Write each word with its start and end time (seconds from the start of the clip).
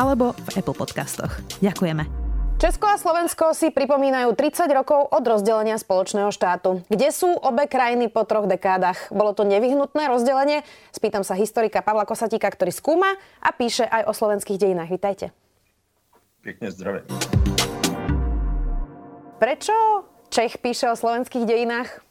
alebo 0.00 0.32
v 0.32 0.48
Apple 0.56 0.72
Podcastoch. 0.72 1.44
Ďakujeme. 1.60 2.08
Česko 2.56 2.88
a 2.88 2.96
Slovensko 2.96 3.52
si 3.52 3.68
pripomínajú 3.72 4.32
30 4.36 4.68
rokov 4.72 5.12
od 5.12 5.24
rozdelenia 5.24 5.76
spoločného 5.76 6.32
štátu. 6.32 6.80
Kde 6.88 7.08
sú 7.12 7.28
obe 7.28 7.68
krajiny 7.68 8.08
po 8.08 8.24
troch 8.24 8.48
dekádach? 8.48 9.12
Bolo 9.12 9.36
to 9.36 9.44
nevyhnutné 9.44 10.08
rozdelenie? 10.08 10.64
Spýtam 10.92 11.24
sa 11.24 11.36
historika 11.36 11.84
Pavla 11.84 12.08
Kosatíka, 12.08 12.48
ktorý 12.48 12.72
skúma 12.72 13.16
a 13.40 13.52
píše 13.52 13.84
aj 13.88 14.08
o 14.08 14.12
slovenských 14.12 14.60
dejinách. 14.60 14.92
Vítajte. 14.92 15.32
Pekne 16.44 16.68
zdravie. 16.72 17.04
Prečo 19.40 20.04
Čech 20.30 20.62
píše 20.62 20.86
o 20.86 20.96
slovenských 20.96 21.42
dejinách? 21.42 22.06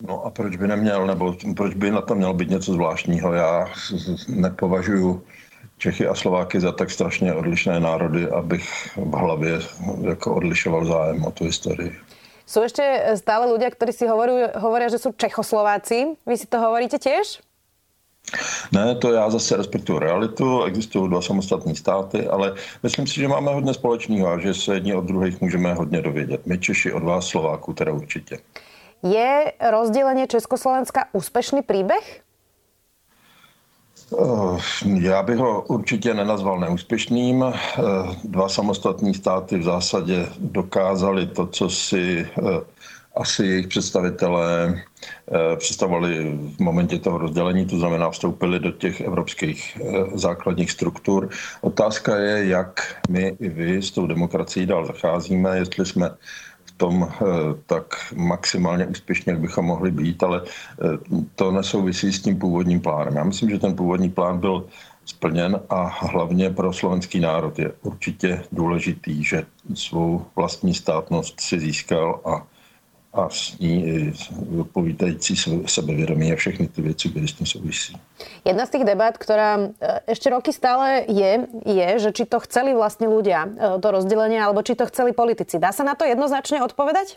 No 0.00 0.24
a 0.24 0.30
proč 0.30 0.56
by 0.56 0.68
neměl, 0.68 1.06
nebo 1.06 1.36
proč 1.56 1.74
by 1.74 1.90
na 1.90 2.00
to 2.00 2.14
mělo 2.14 2.34
být 2.34 2.50
něco 2.50 2.72
zvláštního? 2.72 3.32
Já 3.32 3.68
nepovažuji 4.28 5.26
Čechy 5.78 6.06
a 6.06 6.14
Slováky 6.14 6.60
za 6.60 6.72
tak 6.72 6.90
strašně 6.90 7.34
odlišné 7.34 7.80
národy, 7.80 8.28
abych 8.28 8.88
v 8.96 9.14
hlavě 9.14 9.58
jako 10.08 10.34
odlišoval 10.34 10.84
zájem 10.84 11.24
o 11.24 11.30
tu 11.30 11.44
historii. 11.44 11.92
Sú 12.44 12.60
ešte 12.60 12.84
stále 13.16 13.48
ľudia, 13.48 13.72
ktorí 13.72 13.92
si 13.96 14.04
hovorí, 14.04 14.52
hovoria, 14.60 14.92
že 14.92 15.00
sú 15.00 15.16
Čechoslováci. 15.16 16.20
Vy 16.28 16.36
si 16.36 16.44
to 16.44 16.60
hovoríte 16.60 17.00
tiež? 17.00 17.40
Ne, 18.72 18.94
to 18.94 19.12
já 19.12 19.30
zase 19.30 19.56
respektuju 19.56 19.98
realitu, 19.98 20.64
existují 20.64 21.08
dva 21.08 21.22
samostatní 21.22 21.76
státy, 21.76 22.26
ale 22.26 22.54
myslím 22.82 23.06
si, 23.06 23.14
že 23.20 23.28
máme 23.28 23.52
hodně 23.52 23.74
společného 23.74 24.28
a 24.28 24.38
že 24.38 24.54
se 24.54 24.74
jedni 24.74 24.94
od 24.94 25.04
druhých 25.04 25.40
můžeme 25.40 25.74
hodně 25.74 26.02
dovědět. 26.02 26.46
My 26.46 26.58
Češi 26.58 26.92
od 26.92 27.02
vás 27.02 27.26
Slováků 27.26 27.72
teda 27.72 27.92
určitě. 27.92 28.38
Je 29.02 29.52
rozdělení 29.70 30.26
Československa 30.26 31.04
úspěšný 31.12 31.62
příběh? 31.62 32.23
Eh, 34.12 34.60
já 35.00 35.22
bych 35.22 35.36
ho 35.36 35.62
určitě 35.62 36.14
nenazval 36.14 36.60
neúspěšným. 36.60 37.44
Eh, 37.44 37.52
dva 38.24 38.48
samostatní 38.48 39.14
státy 39.14 39.58
v 39.58 39.62
zásadě 39.62 40.26
dokázali 40.38 41.26
to, 41.26 41.46
co 41.46 41.70
si 41.70 42.26
eh, 42.38 42.60
asi 43.16 43.46
jejich 43.46 43.68
představitelé 43.68 44.82
představovali 45.56 46.38
v 46.56 46.60
momentě 46.60 46.98
toho 46.98 47.18
rozdělení, 47.18 47.66
to 47.66 47.78
znamená 47.78 48.10
vstoupili 48.10 48.60
do 48.60 48.70
těch 48.70 49.00
evropských 49.00 49.78
základních 50.14 50.70
struktur. 50.70 51.28
Otázka 51.60 52.16
je, 52.16 52.46
jak 52.46 52.96
my 53.08 53.36
i 53.40 53.48
vy 53.48 53.82
s 53.82 53.90
tou 53.90 54.06
demokracií 54.06 54.66
dál 54.66 54.86
zacházíme, 54.86 55.56
jestli 55.56 55.86
jsme 55.86 56.10
tom 56.76 57.08
eh, 57.10 57.24
tak 57.66 57.94
maximálně 58.14 58.86
úspěšně, 58.86 59.32
jak 59.32 59.40
bychom 59.40 59.64
mohli 59.64 59.90
být, 59.90 60.22
ale 60.22 60.42
eh, 60.44 60.98
to 61.34 61.52
nesouvisí 61.52 62.12
s 62.12 62.22
tím 62.22 62.38
původním 62.38 62.80
plánem. 62.80 63.16
Já 63.16 63.24
myslím, 63.24 63.50
že 63.50 63.58
ten 63.58 63.76
původní 63.76 64.10
plán 64.10 64.38
byl 64.38 64.66
splněn 65.04 65.60
a 65.70 65.82
hlavně 66.00 66.50
pro 66.50 66.72
slovenský 66.72 67.20
národ 67.20 67.58
je 67.58 67.72
určitě 67.82 68.42
důležitý, 68.52 69.24
že 69.24 69.44
svou 69.74 70.26
vlastní 70.36 70.74
státnost 70.74 71.40
si 71.40 71.60
získal 71.60 72.20
a 72.24 72.46
a 73.14 73.28
s 73.30 73.58
ní 73.58 73.86
i 73.86 74.12
odpovídající 74.60 75.36
sebevědomí 75.66 76.32
a 76.32 76.36
všechny 76.36 76.68
ty 76.68 76.82
věci, 76.82 77.08
které 77.08 77.28
s 77.28 77.32
tím 77.32 77.46
souvisí. 77.46 77.96
Jedna 78.44 78.66
z 78.66 78.70
těch 78.70 78.84
debat, 78.84 79.18
která 79.18 79.58
ještě 80.08 80.30
roky 80.30 80.52
stále 80.52 81.02
je, 81.08 81.46
je, 81.66 81.98
že 81.98 82.12
či 82.12 82.24
to 82.24 82.40
chceli 82.40 82.74
vlastně 82.74 83.08
ľudia, 83.08 83.46
e, 83.46 83.80
to 83.80 83.90
rozdělení, 83.90 84.38
alebo 84.40 84.62
či 84.62 84.74
to 84.74 84.86
chceli 84.86 85.12
politici. 85.12 85.58
Dá 85.58 85.72
se 85.72 85.84
na 85.84 85.94
to 85.94 86.04
jednoznačně 86.04 86.62
odpovedať? 86.62 87.16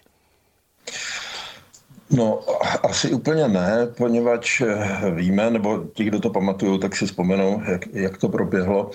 No, 2.09 2.39
asi 2.83 3.11
úplně 3.13 3.47
ne, 3.47 3.87
poněvadž 3.97 4.61
e, 4.61 5.11
víme, 5.11 5.49
nebo 5.51 5.83
ti, 5.93 6.03
kdo 6.03 6.19
to 6.19 6.29
pamatují, 6.29 6.79
tak 6.79 6.95
si 6.95 7.05
vzpomenou, 7.05 7.61
jak, 7.71 7.87
jak 7.93 8.17
to 8.17 8.29
proběhlo. 8.29 8.91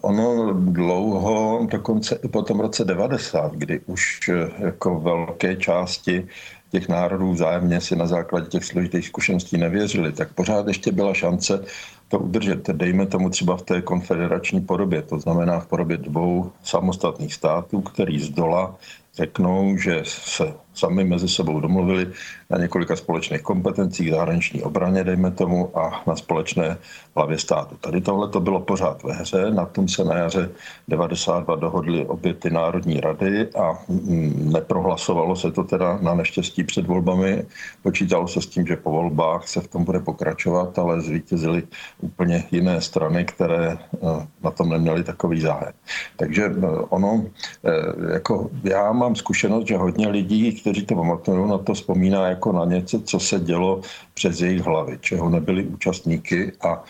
Ono 0.00 0.52
dlouho, 0.52 1.66
dokonce 1.70 2.18
i 2.24 2.28
po 2.28 2.42
tom 2.42 2.60
roce 2.60 2.84
90, 2.84 3.52
kdy 3.52 3.80
už 3.86 4.28
eh, 4.28 4.64
jako 4.64 5.00
velké 5.00 5.56
části 5.56 6.28
těch 6.70 6.88
národů 6.88 7.32
vzájemně 7.32 7.80
si 7.80 7.96
na 7.96 8.06
základě 8.06 8.46
těch 8.46 8.64
složitých 8.64 9.06
zkušeností 9.06 9.58
nevěřili, 9.58 10.12
tak 10.12 10.32
pořád 10.34 10.68
ještě 10.68 10.92
byla 10.92 11.14
šance 11.14 11.64
to 12.10 12.18
udržet, 12.18 12.70
dejme 12.70 13.06
tomu 13.06 13.30
třeba 13.30 13.56
v 13.56 13.62
té 13.62 13.82
konfederační 13.82 14.60
podobě, 14.60 15.02
to 15.02 15.18
znamená 15.18 15.60
v 15.60 15.66
podobě 15.66 15.96
dvou 15.96 16.52
samostatných 16.62 17.34
států, 17.34 17.80
který 17.80 18.18
z 18.20 18.28
dola 18.28 18.74
řeknou, 19.14 19.76
že 19.76 20.02
se 20.04 20.54
sami 20.74 21.04
mezi 21.04 21.28
sebou 21.28 21.60
domluvili 21.60 22.08
na 22.50 22.58
několika 22.58 22.96
společných 22.96 23.42
kompetencích, 23.42 24.10
zahraniční 24.10 24.62
obraně, 24.62 25.04
dejme 25.04 25.30
tomu, 25.30 25.78
a 25.78 26.02
na 26.06 26.16
společné 26.16 26.78
hlavě 27.16 27.38
státu. 27.38 27.76
Tady 27.80 28.00
tohle 28.00 28.28
to 28.28 28.40
bylo 28.40 28.60
pořád 28.60 29.02
ve 29.02 29.12
hře, 29.12 29.50
na 29.50 29.66
tom 29.66 29.88
se 29.88 30.04
na 30.04 30.16
jaře 30.16 30.50
92 30.88 31.56
dohodly 31.56 32.06
obě 32.06 32.34
ty 32.34 32.50
národní 32.50 33.00
rady 33.00 33.48
a 33.52 33.78
mm, 33.88 34.52
neprohlasovalo 34.52 35.36
se 35.36 35.52
to 35.52 35.64
teda 35.64 35.98
na 36.02 36.14
neštěstí 36.14 36.64
před 36.64 36.86
volbami. 36.86 37.44
Počítalo 37.82 38.28
se 38.28 38.42
s 38.42 38.46
tím, 38.46 38.66
že 38.66 38.76
po 38.76 38.90
volbách 38.90 39.48
se 39.48 39.60
v 39.60 39.68
tom 39.68 39.84
bude 39.84 39.98
pokračovat, 40.00 40.78
ale 40.78 41.00
zvítězily 41.00 41.62
úplně 42.00 42.44
jiné 42.50 42.80
strany, 42.80 43.24
které 43.24 43.72
eh, 43.72 44.26
na 44.44 44.50
tom 44.50 44.68
neměly 44.68 45.04
takový 45.04 45.40
zájem. 45.40 45.72
Takže 46.16 46.44
eh, 46.44 46.66
ono, 46.88 47.24
eh, 47.64 48.12
jako 48.12 48.50
já 48.64 48.92
mám 48.92 49.16
zkušenost, 49.16 49.66
že 49.66 49.76
hodně 49.76 50.08
lidí, 50.08 50.52
kteří 50.52 50.86
to 50.86 50.94
pamatují, 50.94 51.50
na 51.50 51.58
to 51.58 51.74
vzpomíná 51.74 52.28
jako 52.28 52.52
na 52.52 52.64
něco, 52.64 53.00
co 53.00 53.20
se 53.20 53.40
dělo 53.40 53.80
přes 54.20 54.40
jejich 54.40 54.62
hlavy, 54.62 54.98
čeho 55.00 55.30
nebyli 55.30 55.64
účastníky 55.64 56.52
a 56.60 56.84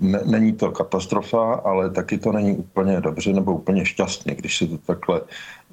ne, 0.00 0.20
není 0.24 0.52
to 0.52 0.70
katastrofa, 0.70 1.54
ale 1.64 1.90
taky 1.90 2.18
to 2.18 2.32
není 2.32 2.56
úplně 2.56 3.00
dobře 3.00 3.32
nebo 3.32 3.54
úplně 3.54 3.84
šťastně, 3.84 4.34
když 4.34 4.58
se 4.58 4.66
to 4.66 4.78
takhle 4.78 5.20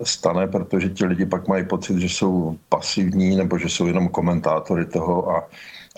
stane, 0.04 0.48
protože 0.48 0.90
ti 0.90 1.06
lidi 1.06 1.26
pak 1.26 1.48
mají 1.48 1.68
pocit, 1.68 2.00
že 2.00 2.10
jsou 2.10 2.56
pasivní 2.70 3.36
nebo 3.36 3.58
že 3.58 3.70
jsou 3.70 3.88
jenom 3.88 4.08
komentátory 4.08 4.86
toho 4.86 5.30
a 5.30 5.48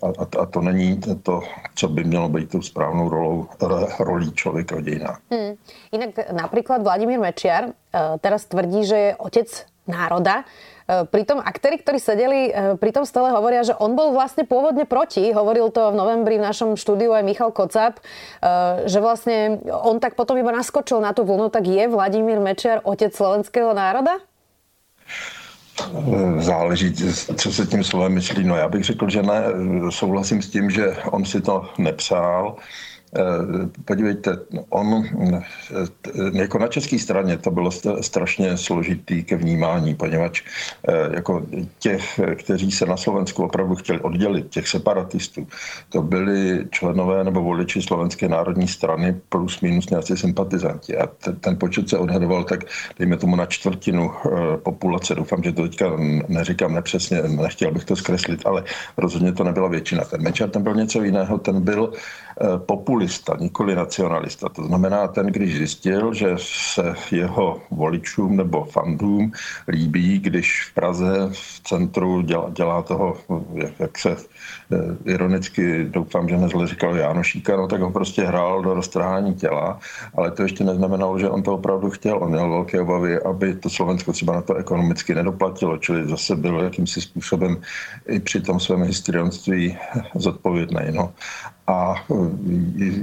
a, 0.02 0.26
a 0.42 0.46
to 0.46 0.62
není 0.62 0.98
to, 1.24 1.42
co 1.76 1.88
by 1.88 2.04
mělo 2.04 2.30
být 2.30 2.50
tou 2.50 2.62
správnou 2.62 3.10
rolou, 3.10 3.48
rolí 4.00 4.32
člověka 4.34 4.76
v 4.76 4.82
dějinách. 4.82 5.22
Hmm. 5.32 5.54
Jinak 5.92 6.10
například 6.32 6.82
Vladimír 6.82 7.20
Mečiar 7.20 7.64
uh, 7.66 7.72
teraz 8.22 8.46
tvrdí, 8.46 8.86
že 8.86 8.96
je 8.96 9.16
otec 9.16 9.66
národa. 9.88 10.44
E, 10.92 11.08
pritom 11.08 11.40
aktéry, 11.40 11.80
ktorí 11.80 11.98
sedeli 12.04 12.52
e, 12.52 12.76
pri 12.76 12.92
tom 12.92 13.08
stole, 13.08 13.32
hovoria, 13.32 13.64
že 13.64 13.72
on 13.80 13.96
bol 13.96 14.12
vlastne 14.12 14.44
pôvodne 14.44 14.84
proti. 14.84 15.32
Hovoril 15.32 15.72
to 15.72 15.96
v 15.96 15.96
novembri 15.96 16.36
v 16.36 16.44
našom 16.44 16.76
štúdiu 16.76 17.16
aj 17.16 17.24
Michal 17.24 17.56
Kocap, 17.56 18.04
e, 18.04 18.04
že 18.92 19.00
vlastne 19.00 19.64
on 19.72 20.04
tak 20.04 20.20
potom 20.20 20.36
iba 20.36 20.52
naskočil 20.52 21.00
na 21.00 21.16
tú 21.16 21.24
vlnu. 21.24 21.48
Tak 21.48 21.64
je 21.64 21.88
Vladimír 21.88 22.44
Mečiar 22.44 22.84
otec 22.84 23.16
slovenského 23.16 23.72
národa? 23.72 24.20
Záleží, 26.38 26.94
co 27.36 27.54
se 27.54 27.66
tím 27.66 27.84
slovem 27.84 28.14
myslí. 28.14 28.44
No 28.44 28.56
já 28.56 28.70
bych 28.70 28.84
řekl, 28.84 29.10
že 29.10 29.24
ne. 29.24 29.44
Souhlasím 29.90 30.42
s 30.42 30.50
tím, 30.50 30.70
že 30.70 30.98
on 31.12 31.26
si 31.26 31.42
to 31.42 31.70
nepřál. 31.78 32.56
Eh, 33.18 33.68
podívejte, 33.86 34.38
on 34.70 35.04
eh, 35.34 35.44
jako 36.34 36.58
na 36.58 36.68
české 36.68 37.00
straně 37.00 37.38
to 37.38 37.52
bylo 37.52 37.72
strašně 38.02 38.58
složitý 38.58 39.24
ke 39.24 39.36
vnímání, 39.36 39.96
poněvadž 39.96 40.44
eh, 40.88 41.16
jako 41.16 41.46
těch, 41.80 42.20
kteří 42.36 42.72
se 42.72 42.86
na 42.86 42.98
Slovensku 42.98 43.44
opravdu 43.44 43.76
chtěli 43.76 44.00
oddělit, 44.00 44.50
těch 44.50 44.68
separatistů, 44.68 45.48
to 45.90 46.02
byli 46.02 46.66
členové 46.70 47.24
nebo 47.24 47.42
voliči 47.44 47.82
Slovenské 47.82 48.28
národní 48.28 48.68
strany 48.68 49.22
plus 49.30 49.62
minus 49.62 49.90
nějací 49.90 50.18
sympatizanti. 50.18 50.98
A 50.98 51.08
ten, 51.40 51.58
počet 51.58 51.90
se 51.90 51.98
odhadoval 51.98 52.44
tak, 52.44 52.64
dejme 53.00 53.18
tomu 53.18 53.36
na 53.36 53.46
čtvrtinu 53.46 54.12
populace. 54.64 55.16
Doufám, 55.16 55.44
že 55.44 55.52
to 55.52 55.62
teďka 55.62 55.92
neříkám 56.28 56.74
nepřesně, 56.74 57.22
nechtěl 57.22 57.72
bych 57.72 57.86
to 57.86 57.96
zkreslit, 57.96 58.46
ale 58.46 58.64
rozhodně 58.98 59.32
to 59.32 59.44
nebyla 59.44 59.68
většina. 59.68 60.04
Ten 60.04 60.22
Mečar 60.22 60.50
ten 60.50 60.64
byl 60.64 60.76
něco 60.76 61.04
jiného, 61.04 61.38
ten 61.38 61.62
byl 61.62 61.94
popul 62.58 63.01
populista, 63.02 63.38
nikoli 63.40 63.76
nacionalista. 63.76 64.50
To 64.50 64.64
znamená 64.64 65.08
ten, 65.08 65.28
když 65.28 65.58
zjistil, 65.58 66.14
že 66.14 66.28
se 66.38 66.96
jeho 67.12 67.62
voličům 67.72 68.38
nebo 68.38 68.66
fandům 68.66 69.32
líbí, 69.68 70.20
když 70.20 70.64
v 70.64 70.74
Praze 70.74 71.30
v 71.32 71.62
centru 71.64 72.22
dělá, 72.22 72.50
dělá 72.50 72.82
toho, 72.82 73.18
jak, 73.54 73.80
jak 73.80 73.98
se 73.98 74.16
ironicky 75.06 75.86
doufám, 75.86 76.30
že 76.30 76.38
nezle 76.38 76.68
říkal 76.68 76.98
Jánošíka, 76.98 77.58
no 77.58 77.68
tak 77.68 77.82
ho 77.82 77.92
prostě 77.92 78.24
hrál 78.24 78.62
do 78.62 78.74
roztrhání 78.74 79.36
těla, 79.36 79.80
ale 80.16 80.32
to 80.32 80.44
ještě 80.44 80.64
neznamenalo, 80.64 81.20
že 81.20 81.30
on 81.30 81.44
to 81.44 81.54
opravdu 81.54 81.90
chtěl. 81.90 82.18
On 82.22 82.30
měl 82.30 82.50
velké 82.50 82.82
obavy, 82.82 83.20
aby 83.20 83.56
to 83.56 83.70
Slovensko 83.70 84.12
třeba 84.12 84.34
na 84.34 84.42
to 84.42 84.56
ekonomicky 84.56 85.16
nedoplatilo, 85.16 85.78
čili 85.78 86.08
zase 86.08 86.36
bylo 86.36 86.64
jakýmsi 86.64 87.02
způsobem 87.02 87.58
i 88.08 88.20
při 88.20 88.42
tom 88.42 88.60
svém 88.60 88.84
histrionství 88.84 89.78
zodpovědný. 90.16 90.82
No. 90.92 91.14
A 91.68 91.96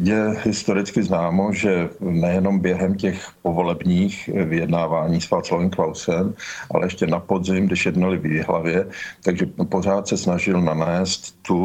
je 0.02 0.36
historicky 0.44 1.02
známo, 1.02 1.52
že 1.52 1.88
nejenom 2.00 2.58
během 2.58 2.94
těch 2.94 3.28
povolebních 3.42 4.28
vyjednávání 4.28 5.20
s 5.20 5.30
Václavem 5.30 5.70
Klausem, 5.70 6.34
ale 6.74 6.86
ještě 6.86 7.06
na 7.06 7.20
podzim, 7.20 7.66
když 7.66 7.86
jednali 7.86 8.18
v 8.18 8.26
Jihlavě, 8.26 8.86
takže 9.24 9.46
pořád 9.68 10.08
se 10.08 10.16
snažil 10.16 10.60
nanést 10.60 11.42
tu 11.42 11.57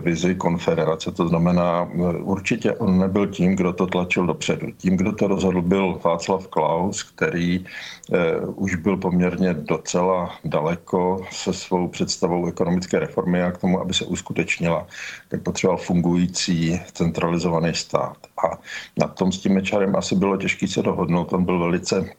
vizi 0.00 0.34
konfederace. 0.34 1.12
To 1.12 1.28
znamená, 1.28 1.88
určitě 2.22 2.72
on 2.72 2.98
nebyl 2.98 3.26
tím, 3.26 3.56
kdo 3.56 3.72
to 3.72 3.86
tlačil 3.86 4.26
dopředu. 4.26 4.66
Tím, 4.76 4.96
kdo 4.96 5.12
to 5.12 5.26
rozhodl, 5.26 5.62
byl 5.62 6.00
Václav 6.04 6.48
Klaus, 6.48 7.02
který 7.02 7.64
eh, 8.12 8.40
už 8.40 8.74
byl 8.74 8.96
poměrně 8.96 9.54
docela 9.54 10.30
daleko 10.44 11.20
se 11.30 11.52
svou 11.52 11.88
představou 11.88 12.46
ekonomické 12.46 12.98
reformy 12.98 13.42
a 13.42 13.52
k 13.52 13.58
tomu, 13.58 13.80
aby 13.80 13.94
se 13.94 14.04
uskutečnila, 14.04 14.86
tak 15.28 15.42
potřeboval 15.42 15.78
fungující 15.78 16.14
fungující 16.14 16.80
centralizovaný 16.92 17.74
stát. 17.74 18.16
A 18.44 18.58
na 19.00 19.08
tom 19.08 19.32
s 19.32 19.38
tím 19.38 19.54
Mečarem 19.54 19.96
asi 19.96 20.16
bylo 20.16 20.36
těžké 20.36 20.68
se 20.68 20.82
dohodnout. 20.82 21.32
On 21.32 21.44
byl 21.44 21.58
velice 21.58 22.10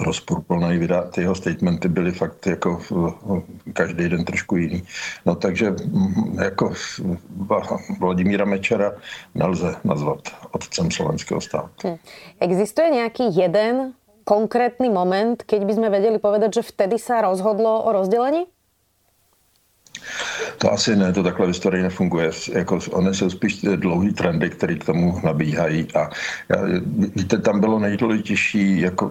rozporuplný, 0.00 0.88
ty 1.10 1.20
jeho 1.20 1.34
statementy 1.34 1.88
byly 1.88 2.12
fakt 2.12 2.46
jako 2.46 2.80
každý 3.72 4.08
den 4.08 4.24
trošku 4.24 4.56
jiný. 4.56 4.82
No 5.26 5.34
takže 5.34 5.70
mm, 5.70 6.38
jako 6.42 6.72
Vladimíra 8.00 8.44
Mečera 8.44 8.92
nelze 9.34 9.76
nazvat 9.84 10.18
otcem 10.50 10.90
slovenského 10.90 11.40
státu. 11.40 11.88
Hm. 11.88 11.96
Existuje 12.40 12.90
nějaký 12.90 13.36
jeden 13.36 13.92
konkrétny 14.24 14.88
moment, 14.88 15.42
keď 15.42 15.64
by 15.64 15.72
sme 15.76 15.88
vedeli 15.92 16.16
povedať, 16.16 16.60
že 16.60 16.68
vtedy 16.72 16.96
sa 16.96 17.20
rozhodlo 17.20 17.84
o 17.84 17.92
rozdelení? 17.92 18.48
To 20.58 20.72
asi 20.72 20.96
ne, 20.96 21.12
to 21.12 21.22
takhle 21.22 21.46
v 21.46 21.48
historii 21.48 21.82
nefunguje. 21.82 22.30
Jako, 22.52 22.78
one 22.90 23.14
jsou 23.14 23.30
spíš 23.30 23.60
dlouhý 23.76 24.12
trendy, 24.12 24.50
které 24.50 24.74
k 24.74 24.84
tomu 24.84 25.20
nabíhají. 25.24 25.88
A 25.94 26.10
víte, 27.16 27.38
tam 27.38 27.60
bylo 27.60 27.78
nejdůležitější, 27.78 28.80
jako, 28.80 29.10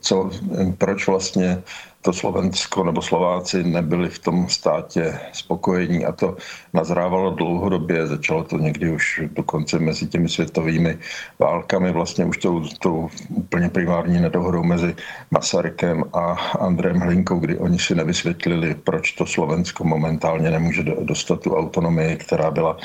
co, 0.00 0.30
proč 0.78 1.06
vlastně 1.06 1.62
to 2.02 2.12
Slovensko 2.12 2.84
nebo 2.84 3.02
Slováci 3.02 3.64
nebyli 3.64 4.08
v 4.08 4.18
tom 4.18 4.48
státě 4.48 5.20
spokojení 5.32 6.04
a 6.04 6.12
to 6.12 6.36
nazrávalo 6.72 7.30
dlouhodobě, 7.30 8.06
začalo 8.06 8.44
to 8.44 8.58
někdy 8.58 8.90
už 8.90 9.20
dokonce 9.32 9.78
mezi 9.78 10.06
těmi 10.06 10.28
světovými 10.28 10.98
válkami, 11.38 11.92
vlastně 11.92 12.24
už 12.24 12.36
tou, 12.38 12.64
tou 12.78 13.08
úplně 13.28 13.68
primární 13.68 14.20
nedohodou 14.20 14.62
mezi 14.62 14.96
Masarykem 15.30 16.04
a 16.12 16.32
Andrem 16.60 17.00
Hlinkou, 17.00 17.38
kdy 17.38 17.58
oni 17.58 17.78
si 17.78 17.94
nevysvětlili, 17.94 18.74
proč 18.74 19.12
to 19.12 19.26
Slovensko 19.26 19.84
momentálně 19.84 20.50
nemůže 20.50 20.82
dostat 20.82 21.40
tu 21.40 21.56
autonomii, 21.56 22.16
která 22.16 22.50
byla 22.50 22.76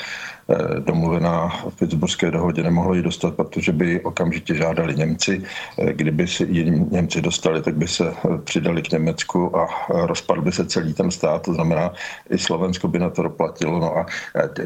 domluvená 0.78 1.48
v 1.68 1.78
Pittsburghské 1.78 2.30
dohodě, 2.30 2.62
nemohlo 2.62 2.94
ji 2.94 3.02
dostat, 3.02 3.34
protože 3.34 3.72
by 3.72 4.00
okamžitě 4.00 4.54
žádali 4.54 4.94
Němci. 4.94 5.42
Eh, 5.78 5.92
kdyby 5.92 6.26
si 6.26 6.44
ji 6.44 6.86
Němci 6.90 7.22
dostali, 7.22 7.62
tak 7.62 7.76
by 7.76 7.88
se 7.88 8.06
eh, 8.10 8.38
přidali 8.38 8.82
k 8.82 8.92
Německu 8.92 9.58
a 9.58 9.68
rozpadl 10.06 10.42
by 10.42 10.52
se 10.52 10.66
celý 10.66 10.94
ten 10.94 11.10
stát, 11.10 11.42
to 11.42 11.54
znamená, 11.54 11.92
i 12.30 12.38
Slovensko 12.38 12.88
by 12.88 12.98
na 12.98 13.10
to 13.10 13.22
doplatilo. 13.22 13.78
No 13.78 13.96
a 13.96 14.06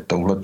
touhle, 0.07 0.37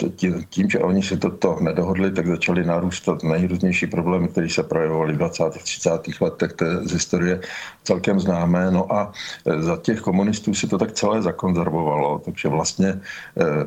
tím, 0.48 0.70
že 0.70 0.78
oni 0.78 1.02
si 1.02 1.16
toto 1.16 1.58
nedohodli, 1.60 2.10
tak 2.10 2.26
začaly 2.26 2.64
narůstat 2.64 3.22
nejrůznější 3.22 3.86
problémy, 3.86 4.28
které 4.28 4.48
se 4.48 4.62
projevovaly 4.62 5.12
v 5.12 5.16
20. 5.16 5.44
30. 5.62 5.90
letech, 6.20 6.52
to 6.52 6.64
je 6.64 6.76
z 6.76 6.92
historie 6.92 7.40
celkem 7.84 8.20
známé. 8.20 8.70
No 8.70 8.92
a 8.92 9.12
za 9.58 9.76
těch 9.76 10.00
komunistů 10.00 10.54
si 10.54 10.68
to 10.68 10.78
tak 10.78 10.92
celé 10.92 11.22
zakonzervovalo, 11.22 12.18
takže 12.24 12.48
vlastně 12.48 13.00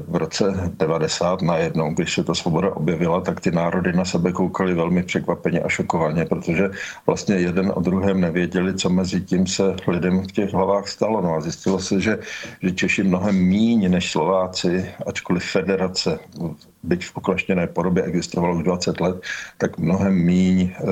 v 0.07 0.15
roce 0.15 0.71
90 0.77 1.41
na 1.41 1.58
najednou, 1.59 1.93
když 1.93 2.13
se 2.13 2.23
ta 2.23 2.33
svoboda 2.33 2.75
objevila, 2.75 3.21
tak 3.21 3.39
ty 3.39 3.51
národy 3.51 3.93
na 3.93 4.05
sebe 4.05 4.31
koukaly 4.31 4.73
velmi 4.73 5.03
překvapeně 5.03 5.59
a 5.59 5.69
šokovaně, 5.69 6.25
protože 6.25 6.69
vlastně 7.05 7.35
jeden 7.35 7.71
o 7.75 7.81
druhém 7.81 8.21
nevěděli, 8.21 8.73
co 8.73 8.89
mezi 8.89 9.21
tím 9.21 9.47
se 9.47 9.75
lidem 9.87 10.23
v 10.23 10.31
těch 10.31 10.53
hlavách 10.53 10.87
stalo. 10.87 11.21
No 11.21 11.35
a 11.35 11.41
zjistilo 11.41 11.79
se, 11.79 12.01
že, 12.01 12.19
že 12.63 12.71
Češi 12.71 13.03
mnohem 13.03 13.35
míň 13.35 13.91
než 13.91 14.11
Slováci, 14.11 14.85
ačkoliv 15.07 15.43
federace 15.43 16.19
byť 16.83 17.05
v 17.05 17.17
oklaštěné 17.17 17.67
podobě 17.67 18.03
existovalo 18.03 18.55
už 18.55 18.63
20 18.63 18.99
let, 19.01 19.15
tak 19.57 19.77
mnohem 19.77 20.13
míň 20.13 20.59
eh, 20.61 20.83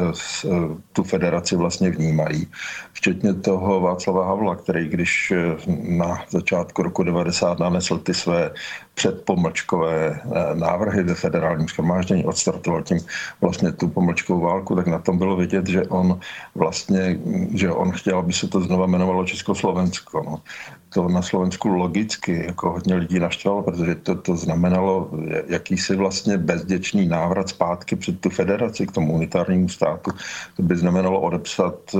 eh, 0.45 0.49
tu 0.93 1.03
federaci 1.03 1.55
vlastně 1.55 1.89
vnímají. 1.89 2.47
Včetně 2.93 3.33
toho 3.33 3.79
Václava 3.81 4.27
Havla, 4.27 4.55
který 4.55 4.89
když 4.89 5.31
eh, 5.31 5.55
na 5.87 6.23
začátku 6.29 6.83
roku 6.83 7.03
90 7.03 7.59
nanesl 7.59 7.97
ty 7.97 8.13
své 8.13 8.51
předpomlčkové 8.93 10.21
návrhy 10.53 11.03
ve 11.03 11.15
federálním 11.15 11.67
schromáždění, 11.67 12.25
odstartoval 12.25 12.83
tím 12.83 12.97
vlastně 13.41 13.71
tu 13.71 13.87
pomlčkovou 13.87 14.41
válku, 14.41 14.75
tak 14.75 14.87
na 14.87 14.99
tom 14.99 15.17
bylo 15.17 15.35
vidět, 15.35 15.67
že 15.67 15.83
on 15.83 16.19
vlastně, 16.55 17.19
že 17.53 17.71
on 17.71 17.91
chtěl, 17.91 18.17
aby 18.17 18.33
se 18.33 18.47
to 18.47 18.61
znova 18.61 18.85
jmenovalo 18.85 19.25
Československo. 19.25 20.23
No 20.25 20.41
to 20.89 21.07
na 21.09 21.21
Slovensku 21.21 21.67
logicky 21.67 22.45
jako 22.45 22.71
hodně 22.71 22.95
lidí 22.95 23.19
naštvalo, 23.19 23.63
protože 23.63 23.95
to, 23.95 24.15
to 24.15 24.35
znamenalo 24.35 25.09
jakýsi 25.47 25.95
vlastně 25.95 26.37
bezděčný 26.37 27.07
návrat 27.07 27.49
zpátky 27.49 27.95
před 27.95 28.19
tu 28.19 28.29
federaci 28.29 28.87
k 28.87 28.91
tomu 28.91 29.13
unitárnímu 29.13 29.69
státu. 29.69 30.11
To 30.57 30.63
by 30.63 30.77
znamenalo 30.77 31.21
odepsat 31.21 31.75
eh, 31.95 31.99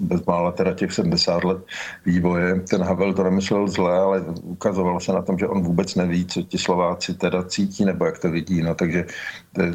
bezmála 0.00 0.52
teda 0.52 0.74
těch 0.74 0.92
70 0.92 1.44
let 1.44 1.58
vývoje. 2.06 2.60
Ten 2.60 2.82
Havel 2.82 3.14
to 3.14 3.22
nemyslel 3.22 3.68
zle, 3.68 3.98
ale 3.98 4.20
ukazovalo 4.42 5.00
se 5.00 5.12
na 5.12 5.22
tom, 5.22 5.38
že 5.38 5.48
on 5.48 5.62
vůbec 5.62 5.94
neví, 5.94 6.26
co 6.26 6.42
ti 6.42 6.58
Slováci 6.58 7.14
teda 7.14 7.42
cítí 7.42 7.84
nebo 7.84 8.06
jak 8.06 8.18
to 8.18 8.30
vidí. 8.30 8.62
No, 8.62 8.74
takže 8.74 9.04
eh, 9.58 9.72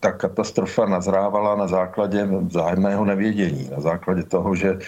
ta 0.00 0.12
katastrofa 0.12 0.86
nazrávala 0.86 1.56
na 1.56 1.66
základě 1.66 2.28
vzájemného 2.48 3.04
nevědění, 3.04 3.70
na 3.70 3.80
základě 3.80 4.22
toho, 4.22 4.54
že 4.54 4.78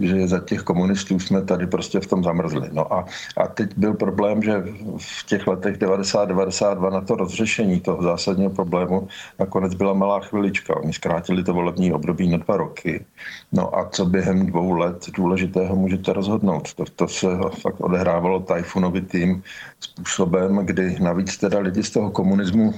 že 0.00 0.28
za 0.28 0.38
těch 0.38 0.62
komunistů 0.62 1.20
jsme 1.20 1.42
tady 1.42 1.66
prostě 1.66 2.00
v 2.00 2.06
tom 2.06 2.24
zamrzli. 2.24 2.68
No 2.72 2.92
a, 2.92 3.04
a 3.36 3.48
teď 3.48 3.70
byl 3.76 3.94
problém, 3.94 4.42
že 4.42 4.62
v 4.98 5.26
těch 5.26 5.46
letech 5.46 5.78
90-92 5.78 6.92
na 6.92 7.00
to 7.00 7.16
rozřešení 7.16 7.80
toho 7.80 8.02
zásadního 8.02 8.50
problému 8.50 9.08
nakonec 9.38 9.74
byla 9.74 9.92
malá 9.92 10.20
chvilička. 10.20 10.76
Oni 10.76 10.92
zkrátili 10.92 11.44
to 11.44 11.54
volební 11.54 11.92
období 11.92 12.28
na 12.28 12.38
dva 12.38 12.56
roky. 12.56 13.04
No 13.52 13.78
a 13.78 13.88
co 13.88 14.04
během 14.04 14.46
dvou 14.46 14.72
let 14.72 15.06
důležitého 15.16 15.76
můžete 15.76 16.12
rozhodnout? 16.12 16.74
To, 16.74 16.84
to 16.96 17.08
se 17.08 17.26
fakt 17.62 17.80
odehrávalo 17.80 18.40
tajfunovitým 18.40 19.42
způsobem, 19.80 20.56
kdy 20.56 21.00
navíc 21.00 21.36
teda 21.36 21.58
lidi 21.58 21.82
z 21.82 21.90
toho 21.90 22.10
komunismu 22.10 22.74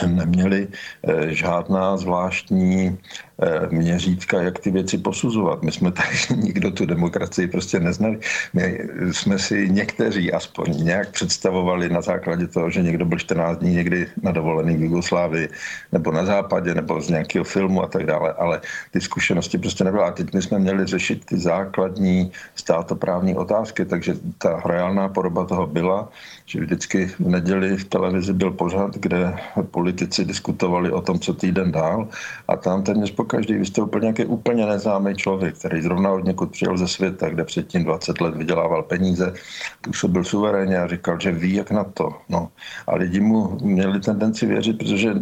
neměli 0.06 0.68
eh, 1.08 1.34
žádná 1.34 1.96
zvláštní 1.96 2.98
Eh, 3.42 3.68
měřítka, 3.70 4.42
jak 4.42 4.58
ty 4.58 4.70
věci 4.70 4.98
posuzovat. 4.98 5.62
My 5.62 5.72
jsme 5.72 5.92
tady 5.92 6.16
nikdo 6.36 6.70
tu 6.70 6.86
demokracii 6.86 7.48
prostě 7.48 7.80
neznali. 7.80 8.18
My 8.54 8.78
jsme 9.12 9.38
si 9.38 9.68
někteří 9.68 10.32
aspoň 10.32 10.84
nějak 10.84 11.10
představovali 11.10 11.88
na 11.88 12.00
základě 12.00 12.46
toho, 12.46 12.70
že 12.70 12.82
někdo 12.82 13.04
byl 13.04 13.18
14 13.18 13.58
dní 13.58 13.74
někdy 13.74 14.06
na 14.22 14.32
dovolený 14.32 14.76
v 14.76 14.82
Jugoslávii 14.82 15.48
nebo 15.92 16.12
na 16.12 16.24
západě 16.24 16.74
nebo 16.74 17.00
z 17.00 17.08
nějakého 17.08 17.44
filmu 17.44 17.82
a 17.82 17.86
tak 17.86 18.06
dále, 18.06 18.32
ale 18.32 18.60
ty 18.90 19.00
zkušenosti 19.00 19.58
prostě 19.58 19.84
nebyly. 19.84 20.02
A 20.02 20.10
teď 20.10 20.34
my 20.34 20.42
jsme 20.42 20.58
měli 20.58 20.86
řešit 20.86 21.24
ty 21.24 21.38
základní 21.38 22.32
státoprávní 22.54 23.34
otázky, 23.34 23.84
takže 23.84 24.14
ta 24.38 24.62
reálná 24.64 25.08
podoba 25.08 25.44
toho 25.44 25.66
byla, 25.66 26.08
že 26.46 26.60
vždycky 26.60 27.06
v 27.06 27.20
neděli 27.20 27.76
v 27.76 27.84
televizi 27.84 28.32
byl 28.32 28.50
pořad, 28.50 28.96
kde 28.96 29.34
politici 29.82 30.22
diskutovali 30.24 30.94
o 30.94 31.02
tom, 31.02 31.18
co 31.18 31.34
týden 31.34 31.74
dál 31.74 32.06
a 32.48 32.56
tam 32.56 32.82
téměř 32.82 33.10
po 33.18 33.24
každý 33.24 33.54
vystoupil 33.54 34.00
nějaký 34.00 34.24
úplně 34.24 34.66
neznámý 34.66 35.14
člověk, 35.18 35.58
který 35.58 35.82
zrovna 35.82 36.12
od 36.12 36.24
někud 36.24 36.50
přijel 36.50 36.78
ze 36.78 36.88
světa, 36.88 37.28
kde 37.28 37.44
předtím 37.44 37.84
20 37.84 38.20
let 38.20 38.36
vydělával 38.36 38.82
peníze, 38.82 39.34
působil 39.80 40.24
suverénně 40.24 40.78
a 40.78 40.86
říkal, 40.86 41.18
že 41.20 41.32
ví, 41.34 41.54
jak 41.54 41.70
na 41.70 41.84
to. 41.84 42.14
No. 42.28 42.48
A 42.86 42.94
lidi 42.94 43.20
mu 43.20 43.58
měli 43.58 44.00
tendenci 44.00 44.46
věřit, 44.46 44.78
protože 44.78 45.18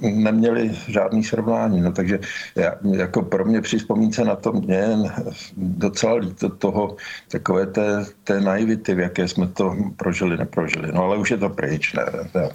neměli 0.00 0.70
žádný 0.86 1.24
srovnání. 1.24 1.80
No, 1.80 1.92
takže 1.92 2.22
já, 2.54 2.78
jako 2.94 3.22
pro 3.22 3.44
mě 3.44 3.60
při 3.60 3.82
vzpomínce 3.82 4.24
na 4.24 4.36
to 4.38 4.52
mě 4.52 5.10
docela 5.56 6.14
líto 6.22 6.48
toho 6.48 6.96
takové 7.28 7.66
té, 7.66 8.06
té 8.24 8.40
naivity, 8.40 8.94
v 8.94 9.10
jaké 9.10 9.28
jsme 9.28 9.46
to 9.58 9.74
prožili, 9.96 10.36
neprožili. 10.38 10.92
No 10.94 11.02
ale 11.02 11.18
už 11.18 11.30
je 11.34 11.38
to 11.42 11.50
pryč, 11.50 11.92
ne, 11.98 12.06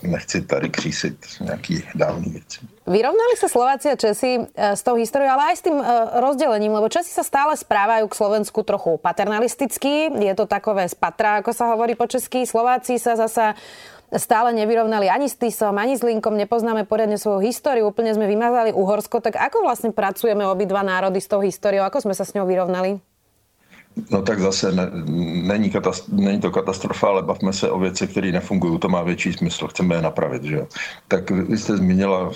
nechci 0.08 0.42
tady 0.42 0.70
křísit 0.70 1.20
nějaký 1.50 1.76
dávný 1.98 2.30
věci. 2.38 2.62
Vyrovnali 2.90 3.38
sa 3.38 3.46
Slováci 3.46 3.86
a 3.90 3.98
Česi 3.98 4.50
s 4.58 4.82
tou 4.82 4.98
históriou, 4.98 5.34
ale 5.38 5.54
aj 5.54 5.56
s 5.62 5.66
tým 5.66 5.78
rozdelením, 6.22 6.74
lebo 6.74 6.90
Česi 6.90 7.14
sa 7.14 7.22
stále 7.22 7.54
správajú 7.54 8.10
k 8.10 8.18
Slovensku 8.18 8.66
trochu 8.66 8.98
paternalisticky. 8.98 10.10
Je 10.10 10.34
to 10.34 10.50
takové 10.50 10.90
spatra, 10.90 11.42
ako 11.42 11.54
sa 11.54 11.70
hovorí 11.74 11.94
po 11.94 12.10
česky. 12.10 12.50
Slováci 12.50 12.98
sa 12.98 13.14
zasa 13.14 13.54
stále 14.10 14.58
nevyrovnali 14.58 15.06
ani 15.06 15.30
s 15.30 15.38
Tisom, 15.38 15.78
ani 15.78 15.94
s 15.94 16.02
Linkom, 16.02 16.34
nepoznáme 16.34 16.90
poriadne 16.90 17.22
svoju 17.22 17.46
históriu, 17.46 17.94
úplne 17.94 18.10
sme 18.10 18.26
vymazali 18.26 18.74
Uhorsko, 18.74 19.22
tak 19.22 19.38
ako 19.38 19.62
vlastne 19.62 19.94
pracujeme 19.94 20.50
obidva 20.50 20.82
národy 20.82 21.22
s 21.22 21.30
tou 21.30 21.46
históriou, 21.46 21.86
ako 21.86 22.10
sme 22.10 22.18
sa 22.18 22.26
s 22.26 22.34
ňou 22.34 22.50
vyrovnali? 22.50 22.98
No 24.12 24.22
tak 24.22 24.40
zase 24.40 24.72
ne, 24.72 24.92
není, 25.44 25.70
katast, 25.70 26.10
není 26.10 26.40
to 26.40 26.52
katastrofa, 26.52 27.08
ale 27.08 27.24
bavme 27.24 27.54
se 27.54 27.70
o 27.70 27.80
věci, 27.80 28.08
které 28.08 28.32
nefungují, 28.32 28.80
to 28.80 28.90
má 28.90 29.04
větší 29.04 29.34
smysl, 29.34 29.68
chceme 29.68 29.96
je 29.96 30.02
napravit. 30.02 30.44
Že? 30.44 30.66
Tak 31.08 31.32
vy 31.32 31.58
jste 31.58 31.78
zmínila 31.78 32.32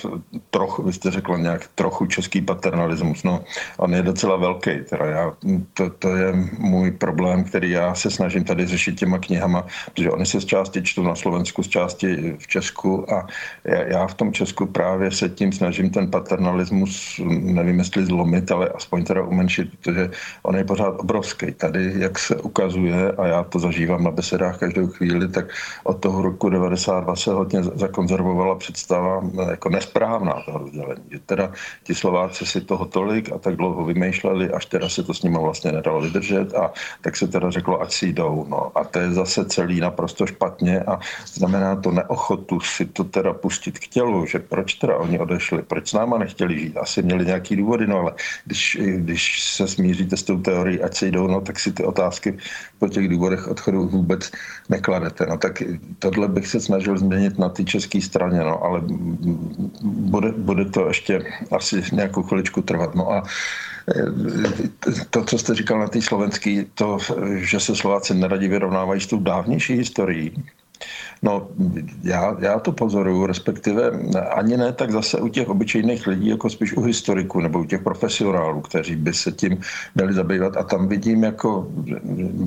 trochu, 0.49 0.83
vy 0.83 0.93
jste 0.93 1.11
řekla 1.11 1.37
nějak 1.37 1.67
trochu 1.75 2.05
český 2.05 2.41
paternalismus, 2.41 3.23
no 3.23 3.43
on 3.77 3.93
je 3.93 4.01
docela 4.01 4.35
velký, 4.35 4.71
teda 4.89 5.05
já, 5.05 5.33
to, 5.73 5.89
to 5.89 6.15
je 6.15 6.33
můj 6.57 6.91
problém, 6.91 7.43
který 7.43 7.71
já 7.71 7.95
se 7.95 8.11
snažím 8.11 8.43
tady 8.43 8.65
řešit 8.65 8.99
těma 8.99 9.17
knihama, 9.17 9.65
protože 9.85 10.11
oni 10.11 10.25
se 10.25 10.41
z 10.41 10.45
části 10.45 10.83
čtou 10.83 11.03
na 11.03 11.15
Slovensku, 11.15 11.63
z 11.63 11.67
části 11.67 12.35
v 12.39 12.47
Česku 12.47 13.13
a 13.13 13.27
já, 13.63 13.81
já 13.83 14.07
v 14.07 14.13
tom 14.13 14.33
Česku 14.33 14.65
právě 14.65 15.11
se 15.11 15.29
tím 15.29 15.51
snažím 15.51 15.89
ten 15.89 16.11
paternalismus, 16.11 17.21
nevím 17.29 17.79
jestli 17.79 18.05
zlomit, 18.05 18.51
ale 18.51 18.69
aspoň 18.69 19.03
teda 19.03 19.21
umenšit, 19.23 19.69
protože 19.79 20.11
on 20.43 20.55
je 20.55 20.63
pořád 20.63 20.99
obrovský 20.99 21.52
tady, 21.53 21.93
jak 21.95 22.19
se 22.19 22.35
ukazuje, 22.35 23.11
a 23.11 23.27
já 23.27 23.43
to 23.43 23.59
zažívám 23.59 24.03
na 24.03 24.11
besedách 24.11 24.57
každou 24.57 24.87
chvíli, 24.87 25.27
tak 25.27 25.45
od 25.83 25.93
toho 25.93 26.21
roku 26.21 26.49
92 26.49 27.15
se 27.15 27.31
hodně 27.31 27.63
zakonzervovala 27.63 28.55
představa 28.55 29.21
eh, 29.23 29.51
jako 29.51 29.69
nesprávná 29.69 30.33
toho 30.45 30.57
rozdělení. 30.57 31.03
Že 31.11 31.19
teda 31.19 31.51
ti 31.83 31.95
Slováci 31.95 32.45
si 32.45 32.61
toho 32.61 32.85
tolik 32.85 33.31
a 33.31 33.37
tak 33.37 33.55
dlouho 33.55 33.85
vymýšleli, 33.85 34.51
až 34.51 34.65
teda 34.65 34.89
se 34.89 35.03
to 35.03 35.13
s 35.13 35.21
nimi 35.23 35.37
vlastně 35.41 35.71
nedalo 35.71 36.01
vydržet 36.01 36.53
a 36.53 36.71
tak 37.01 37.15
se 37.15 37.27
teda 37.27 37.51
řeklo, 37.51 37.81
ať 37.81 37.93
si 37.93 38.07
jdou. 38.13 38.45
No. 38.49 38.71
A 38.75 38.83
to 38.83 38.99
je 38.99 39.11
zase 39.11 39.45
celý 39.45 39.79
naprosto 39.79 40.25
špatně 40.25 40.79
a 40.79 40.99
znamená 41.25 41.75
to 41.75 41.91
neochotu 41.91 42.59
si 42.59 42.85
to 42.85 43.03
teda 43.03 43.33
pustit 43.33 43.79
k 43.79 43.87
tělu, 43.87 44.25
že 44.25 44.39
proč 44.39 44.73
teda 44.73 44.97
oni 44.97 45.19
odešli, 45.19 45.61
proč 45.61 45.89
s 45.89 45.93
náma 45.93 46.17
nechtěli 46.17 46.59
žít. 46.59 46.77
Asi 46.77 47.01
měli 47.01 47.25
nějaký 47.25 47.55
důvody, 47.55 47.87
no 47.87 47.99
ale 47.99 48.13
když, 48.45 48.77
když 48.97 49.43
se 49.43 49.67
smíříte 49.67 50.17
s 50.17 50.23
tou 50.23 50.37
teorií, 50.41 50.81
ať 50.81 50.95
si 50.95 51.11
jdou, 51.11 51.27
no 51.33 51.41
tak 51.41 51.59
si 51.59 51.73
ty 51.73 51.83
otázky 51.83 52.37
po 52.79 52.87
těch 52.87 53.09
důvodech 53.09 53.47
odchodu 53.47 53.87
vůbec 53.87 54.31
nekladete. 54.69 55.25
No 55.25 55.37
tak 55.37 55.63
tohle 55.99 56.27
bych 56.27 56.47
se 56.47 56.59
snažil 56.59 56.97
změnit 56.97 57.39
na 57.39 57.49
té 57.49 57.63
české 57.63 58.01
straně, 58.01 58.39
no 58.39 58.63
ale 58.63 58.81
bude, 59.83 60.31
bude 60.31 60.65
to 60.65 60.87
ještě 60.87 61.25
asi 61.51 61.83
nějakou 61.91 62.23
chviličku 62.23 62.61
trvat. 62.61 62.95
No 62.95 63.11
a 63.11 63.23
e, 63.89 64.03
to, 65.09 65.25
co 65.25 65.37
jste 65.37 65.55
říkal 65.55 65.79
na 65.79 65.87
té 65.87 66.01
slovenské, 66.01 66.65
to, 66.73 66.97
že 67.35 67.59
se 67.59 67.75
Slováci 67.75 68.13
neradí 68.13 68.47
vyrovnávají 68.47 69.01
s 69.01 69.07
tou 69.07 69.19
dávnější 69.19 69.73
historií, 69.73 70.31
No, 71.21 71.47
já, 72.03 72.35
já 72.39 72.59
to 72.59 72.71
pozoruju, 72.71 73.25
respektive 73.25 73.91
ani 74.35 74.57
ne 74.57 74.73
tak 74.73 74.91
zase 74.91 75.19
u 75.19 75.27
těch 75.27 75.49
obyčejných 75.49 76.07
lidí, 76.07 76.27
jako 76.27 76.49
spíš 76.49 76.73
u 76.73 76.81
historiků 76.81 77.39
nebo 77.39 77.59
u 77.59 77.65
těch 77.65 77.81
profesionálů, 77.81 78.61
kteří 78.61 78.95
by 78.95 79.13
se 79.13 79.31
tím 79.31 79.61
měli 79.95 80.13
zabývat. 80.13 80.57
A 80.57 80.63
tam 80.63 80.87
vidím 80.87 81.23
jako, 81.23 81.67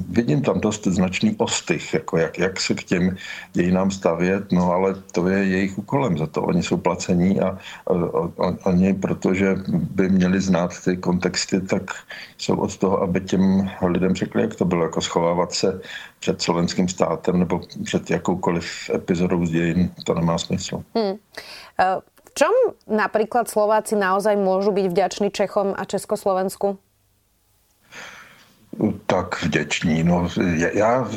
vidím 0.09 0.43
tam 0.43 0.61
dost 0.61 0.87
značný 0.87 1.35
ostych, 1.39 1.95
jako 1.95 2.19
jak, 2.19 2.39
jak 2.39 2.61
se 2.61 2.75
k 2.75 2.85
těm 2.85 3.17
dějinám 3.53 3.91
stavět, 3.91 4.53
no 4.53 4.73
ale 4.73 4.95
to 5.13 5.29
je 5.29 5.45
jejich 5.45 5.79
úkolem, 5.79 6.19
za 6.19 6.27
to 6.27 6.43
oni 6.43 6.63
jsou 6.63 6.77
placení 6.77 7.41
a, 7.41 7.49
a, 7.49 7.93
a 8.39 8.55
oni, 8.65 8.95
protože 8.95 9.57
by 9.71 10.09
měli 10.09 10.41
znát 10.41 10.85
ty 10.85 10.97
kontexty, 10.97 11.61
tak 11.61 11.91
jsou 12.39 12.57
od 12.57 12.77
toho, 12.77 13.03
aby 13.03 13.21
těm 13.21 13.71
lidem 13.83 14.15
řekli, 14.15 14.43
jak 14.43 14.55
to 14.55 14.65
bylo, 14.65 14.83
jako 14.83 15.01
schovávat 15.01 15.53
se 15.53 15.81
před 16.21 16.43
slovenským 16.43 16.89
státem 16.89 17.39
nebo 17.39 17.61
před 17.85 18.11
jakoukoliv 18.27 18.91
epizodou 18.95 19.47
z 19.47 19.51
dějin, 19.51 19.91
to 20.05 20.15
nemá 20.15 20.39
smysl. 20.39 20.83
Hmm. 20.95 21.15
V 22.27 22.31
čom 22.35 22.53
napríklad 22.91 23.49
Slováci 23.49 23.95
naozaj 23.97 24.37
môžu 24.37 24.75
byť 24.75 24.87
vďační 24.91 25.29
Čechom 25.31 25.73
a 25.73 25.87
Československu? 25.87 26.77
Tak 29.07 29.43
vděční. 29.43 30.05
No, 30.05 30.29
já, 30.57 31.09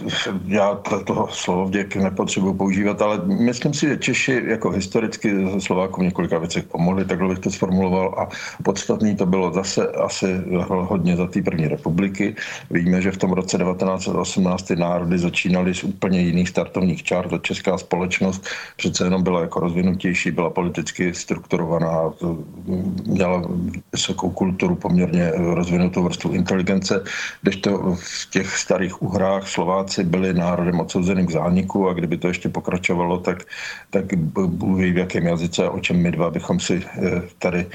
já 0.46 0.80
toho 1.06 1.28
slovo 1.32 1.66
vděk 1.66 1.96
nepotřebuji 1.96 2.54
používat, 2.54 3.02
ale 3.02 3.22
myslím 3.26 3.74
si, 3.74 3.88
že 3.88 3.98
Češi 3.98 4.44
jako 4.48 4.70
historicky 4.70 5.34
Slovákům 5.60 6.04
několika 6.04 6.38
věcech 6.38 6.64
pomohli, 6.64 7.06
takhle 7.06 7.30
bych 7.30 7.40
to 7.40 7.52
sformuloval 7.52 8.16
a 8.18 8.28
podstatný 8.64 9.16
to 9.16 9.26
bylo 9.26 9.54
zase 9.54 9.88
asi 9.88 10.42
hodně 10.68 11.16
za 11.16 11.28
té 11.28 11.42
první 11.42 11.68
republiky. 11.68 12.36
Víme, 12.72 13.02
že 13.02 13.12
v 13.12 13.18
tom 13.18 13.32
roce 13.32 13.58
1918 13.58 14.64
ty 14.64 14.76
národy 14.76 15.20
začínaly 15.20 15.76
z 15.76 15.84
úplně 15.84 16.22
jiných 16.22 16.50
startovních 16.50 17.04
čár. 17.04 17.30
Ta 17.30 17.38
česká 17.38 17.78
společnost 17.78 18.48
přece 18.78 19.04
jenom 19.04 19.24
byla 19.24 19.42
jako 19.42 19.60
rozvinutější, 19.60 20.32
byla 20.32 20.50
politicky 20.50 21.14
strukturovaná, 21.14 22.14
měla 23.06 23.44
vysokou 23.92 24.30
kulturu, 24.30 24.76
poměrně 24.76 25.32
rozvinutou 25.36 26.04
vrstvu 26.04 26.32
inteligence, 26.32 27.04
to 27.56 27.96
v 28.00 28.30
těch 28.30 28.58
starých 28.58 29.02
uhrách 29.02 29.48
Slováci 29.48 30.04
byli 30.04 30.34
národem 30.34 30.80
odsouzeným 30.80 31.28
k 31.28 31.32
zániku 31.32 31.90
a 31.90 31.94
kdyby 31.94 32.18
to 32.18 32.28
ještě 32.28 32.50
pokračovalo, 32.50 33.20
tak, 33.20 33.44
tak 33.90 34.06
ví 34.76 34.92
v 34.92 34.98
jakém 34.98 35.28
jazyce 35.28 35.70
o 35.70 35.80
čem 35.80 36.02
my 36.02 36.12
dva 36.12 36.30
bychom 36.30 36.60
si 36.60 36.84
eh, 36.86 37.22
tady 37.40 37.66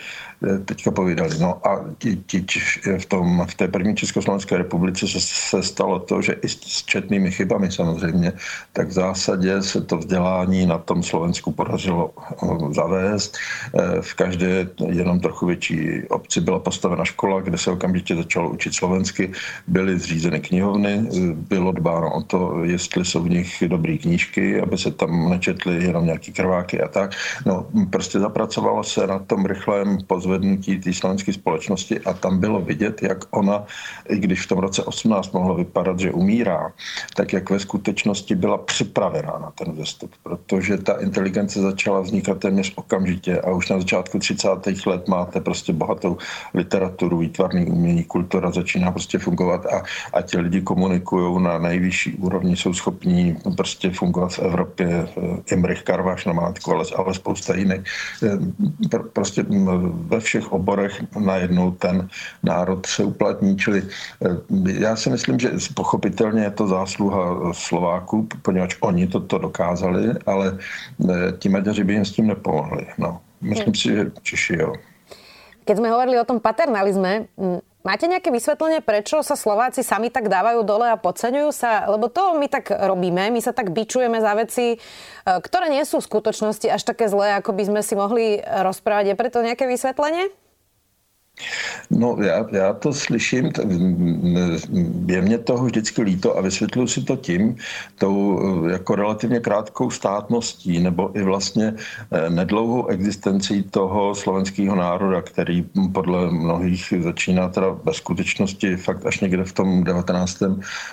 Eh, 0.45 0.59
teďka 0.59 0.91
povídali. 0.91 1.39
No 1.41 1.67
a 1.67 1.85
ti, 1.99 2.17
ti, 2.17 2.59
v, 2.99 3.07
tom, 3.07 3.47
v 3.51 3.55
té 3.55 3.69
první 3.69 3.97
Československé 3.97 4.57
republice 4.57 5.09
se, 5.09 5.21
se 5.21 5.63
stalo 5.63 5.99
to, 5.99 6.23
že 6.23 6.33
i 6.33 6.49
s 6.49 6.85
četnými 6.85 7.31
chybami 7.31 7.73
samozřejmě, 7.73 8.33
tak 8.73 8.89
v 8.89 8.93
zásadě 8.93 9.63
se 9.63 9.81
to 9.81 9.99
vzdělání 9.99 10.67
na 10.67 10.79
tom 10.79 11.03
Slovensku 11.03 11.53
podařilo 11.53 12.11
eh, 12.19 12.75
zavést. 12.75 13.39
Eh, 13.75 14.03
v 14.03 14.15
každé 14.15 14.69
jenom 14.89 15.21
trochu 15.21 15.47
větší 15.47 16.03
obci 16.09 16.41
byla 16.41 16.59
postavena 16.59 17.05
škola, 17.05 17.41
kde 17.41 17.59
se 17.59 17.71
okamžitě 17.71 18.17
začalo 18.17 18.51
učit 18.51 18.75
slovensky. 18.75 19.33
Byly 19.67 19.99
zřízeny 19.99 20.41
knihovny, 20.41 21.09
bylo 21.35 21.73
dbáno 21.73 22.15
o 22.15 22.23
to, 22.23 22.65
jestli 22.65 23.05
jsou 23.05 23.23
v 23.23 23.31
nich 23.31 23.63
dobré 23.67 23.99
knížky, 23.99 24.61
aby 24.61 24.79
se 24.79 24.91
tam 24.91 25.31
nečetly 25.31 25.85
jenom 25.85 26.07
nějaký 26.07 26.33
krváky 26.33 26.81
a 26.81 26.89
tak. 26.89 27.11
No, 27.47 27.67
prostě 27.91 28.19
zapracovalo 28.21 28.85
se 28.85 29.07
na 29.07 29.19
tom 29.19 29.47
rychlém 29.47 29.99
pozvedení 30.07 30.45
zvednutí 30.45 30.79
té 30.81 30.93
slovenské 30.93 31.33
společnosti 31.33 32.01
a 32.01 32.13
tam 32.13 32.39
bylo 32.39 32.61
vidět, 32.61 33.03
jak 33.03 33.25
ona, 33.31 33.65
i 34.09 34.19
když 34.19 34.43
v 34.43 34.49
tom 34.49 34.59
roce 34.59 34.83
18 34.83 35.33
mohlo 35.33 35.55
vypadat, 35.55 36.01
že 36.01 36.13
umírá, 36.13 36.73
tak 37.17 37.33
jak 37.33 37.51
ve 37.51 37.59
skutečnosti 37.61 38.35
byla 38.35 38.59
připravená 38.59 39.39
na 39.43 39.51
ten 39.51 39.73
vzestup, 39.73 40.11
protože 40.23 40.79
ta 40.79 40.93
inteligence 41.01 41.61
začala 41.61 42.01
vznikat 42.01 42.39
téměř 42.39 42.73
okamžitě 42.77 43.41
a 43.41 43.51
už 43.51 43.69
na 43.69 43.79
začátku 43.79 44.19
30. 44.19 44.49
let 44.87 45.09
máte 45.09 45.41
prostě 45.41 45.73
bohatou 45.73 46.19
literaturu, 46.55 47.19
výtvarný 47.19 47.67
umění, 47.67 48.05
kultura 48.05 48.51
začíná 48.51 48.91
prostě 48.91 49.19
fungovat 49.19 49.44
a, 49.53 49.83
a 50.13 50.23
ti 50.23 50.39
lidi 50.39 50.61
komunikují 50.61 51.43
na 51.43 51.59
nejvyšší 51.59 52.15
úrovni, 52.15 52.57
jsou 52.57 52.75
schopní 52.75 53.37
prostě 53.57 53.91
fungovat 53.91 54.33
v 54.33 54.39
Evropě, 54.39 55.09
Imrich 55.51 55.83
Karváš 55.83 56.25
na 56.25 56.33
mátku, 56.33 56.73
ale, 56.73 56.85
ale 56.97 57.15
spousta 57.15 57.55
jiných. 57.55 57.81
Prostě 59.13 59.45
ve 60.09 60.21
všech 60.21 60.53
oborech 60.53 61.03
najednou 61.19 61.71
ten 61.71 62.09
národ 62.43 62.87
se 62.87 63.05
uplatní. 63.05 63.57
Čili 63.57 63.83
eh, 63.83 64.37
já 64.81 64.97
si 64.97 65.11
myslím, 65.11 65.39
že 65.39 65.51
pochopitelně 65.75 66.43
je 66.43 66.51
to 66.51 66.67
zásluha 66.67 67.53
Slováků, 67.53 68.29
poněvadž 68.43 68.77
oni 68.81 69.07
toto 69.07 69.39
dokázali, 69.39 70.13
ale 70.27 70.59
eh, 70.59 71.33
ti 71.39 71.49
Maďaři 71.49 71.85
by 71.85 71.93
jim 71.93 72.05
s 72.05 72.13
tím 72.13 72.27
nepomohli. 72.27 72.87
No. 72.99 73.21
Myslím 73.45 73.75
si, 73.75 73.89
že 73.89 74.03
Češi 74.23 74.57
jo. 74.57 74.73
Keď 75.65 75.81
sme 75.81 75.89
hovorili 75.93 76.21
o 76.21 76.29
tom 76.29 76.41
paternalizme, 76.41 77.29
Máte 77.85 78.09
nejaké 78.09 78.33
vysvetlenie, 78.33 78.81
prečo 78.81 79.21
sa 79.21 79.37
Slováci 79.37 79.85
sami 79.85 80.09
tak 80.09 80.33
dávajú 80.33 80.65
dole 80.65 80.89
a 80.89 80.97
podceňujú 80.97 81.53
sa? 81.53 81.85
Lebo 81.85 82.09
to 82.09 82.33
my 82.33 82.49
tak 82.49 82.73
robíme, 82.73 83.29
my 83.29 83.41
sa 83.45 83.53
tak 83.53 83.77
bičujeme 83.77 84.25
za 84.25 84.33
veci, 84.33 84.67
e, 84.73 84.77
ktoré 85.29 85.69
nie 85.69 85.85
sú 85.85 86.01
v 86.01 86.09
skutočnosti 86.09 86.65
až 86.65 86.81
také 86.81 87.13
zlé, 87.13 87.37
ako 87.37 87.53
by 87.53 87.69
sme 87.69 87.81
si 87.85 87.93
mohli 87.93 88.41
rozprávať. 88.41 89.13
Je 89.13 89.21
preto 89.21 89.45
nejaké 89.45 89.69
vysvetlenie? 89.69 90.33
No 91.91 92.17
já, 92.23 92.47
já 92.53 92.73
to 92.73 92.93
slyším, 92.93 93.51
je 95.07 95.23
mě 95.23 95.39
toho 95.39 95.65
vždycky 95.65 96.03
líto 96.03 96.39
a 96.39 96.41
vysvětluji 96.41 96.89
si 96.89 97.03
to 97.03 97.17
tím, 97.17 97.57
tou 97.99 98.41
jako 98.69 98.95
relativně 98.95 99.41
krátkou 99.41 99.91
státností 99.91 100.81
nebo 100.81 101.17
i 101.19 101.23
vlastně 101.23 101.75
eh, 102.11 102.31
nedlouhou 102.31 102.87
existencí 102.87 103.63
toho 103.63 104.15
slovenského 104.15 104.77
národa, 104.77 105.23
který 105.23 105.65
podle 105.93 106.31
mnohých 106.31 106.95
začíná 107.01 107.49
teda 107.49 107.67
ve 107.85 107.95
skutečnosti 107.95 108.77
fakt 108.77 109.07
až 109.07 109.21
někde 109.21 109.45
v 109.45 109.53
tom 109.53 109.85
19. 109.85 110.43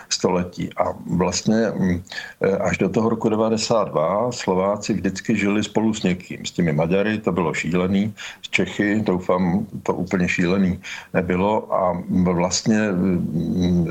století. 0.09 0.69
A 0.77 0.83
vlastně 1.17 1.71
mm, 1.75 2.03
eh, 2.41 2.57
až 2.57 2.77
do 2.77 2.89
toho 2.89 3.09
roku 3.09 3.29
92 3.29 4.31
Slováci 4.31 4.93
vždycky 4.93 5.37
žili 5.37 5.63
spolu 5.63 5.93
s 5.93 6.03
někým. 6.03 6.45
S 6.45 6.51
těmi 6.51 6.73
Maďary 6.73 7.17
to 7.17 7.31
bylo 7.31 7.53
šílený, 7.53 8.13
s 8.41 8.49
Čechy 8.49 9.01
doufám 9.05 9.67
to 9.83 9.93
úplně 9.93 10.27
šílený 10.31 10.79
nebylo 11.13 11.73
a 11.73 12.03
vlastně 12.31 12.91
mm, 12.91 13.87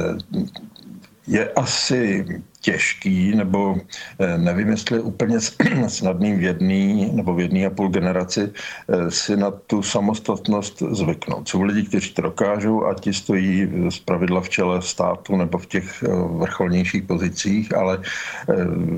je 1.30 1.48
asi 1.48 2.26
těžký, 2.60 3.36
nebo 3.36 3.76
eh, 4.18 4.38
nevím, 4.38 4.68
jestli 4.68 5.00
úplně 5.00 5.38
snadným 5.88 6.38
v 6.38 6.42
jedný 6.42 7.10
nebo 7.12 7.34
v 7.34 7.40
jedné 7.40 7.66
a 7.66 7.70
půl 7.70 7.88
generaci 7.88 8.50
eh, 8.50 9.10
si 9.10 9.36
na 9.36 9.50
tu 9.50 9.82
samostatnost 9.82 10.82
zvyknout. 10.90 11.48
Jsou 11.48 11.62
lidi, 11.62 11.88
kteří 11.88 12.12
to 12.12 12.22
dokážou 12.22 12.84
a 12.84 12.94
ti 12.94 13.14
stojí 13.14 13.68
z 13.90 13.98
pravidla 13.98 14.40
v 14.40 14.48
čele 14.48 14.82
státu 14.82 15.36
nebo 15.36 15.58
v 15.58 15.66
těch 15.66 16.02
eh, 16.02 16.08
vrcholnějších 16.12 17.02
pozicích, 17.02 17.76
ale 17.76 18.02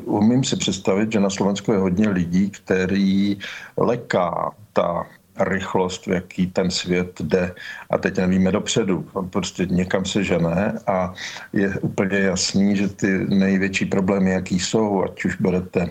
umím 0.05 0.45
si 0.45 0.57
představit, 0.57 1.13
že 1.13 1.21
na 1.21 1.31
Slovensku 1.31 1.73
je 1.73 1.79
hodně 1.79 2.09
lidí, 2.09 2.51
který 2.51 3.39
leká 3.77 4.51
ta 4.73 5.07
rychlost, 5.41 6.07
v 6.07 6.11
jaký 6.11 6.47
ten 6.47 6.71
svět 6.71 7.21
jde 7.21 7.55
a 7.91 7.99
teď 7.99 8.19
nevíme 8.19 8.53
dopředu. 8.53 9.09
Prostě 9.31 9.67
někam 9.67 10.05
se 10.05 10.25
žene 10.25 10.79
a 10.87 11.15
je 11.53 11.79
úplně 11.81 12.19
jasný, 12.19 12.77
že 12.77 12.89
ty 12.89 13.27
největší 13.29 13.85
problémy, 13.85 14.31
jaký 14.31 14.61
jsou, 14.61 15.05
ať 15.05 15.25
už 15.25 15.37
berete 15.41 15.89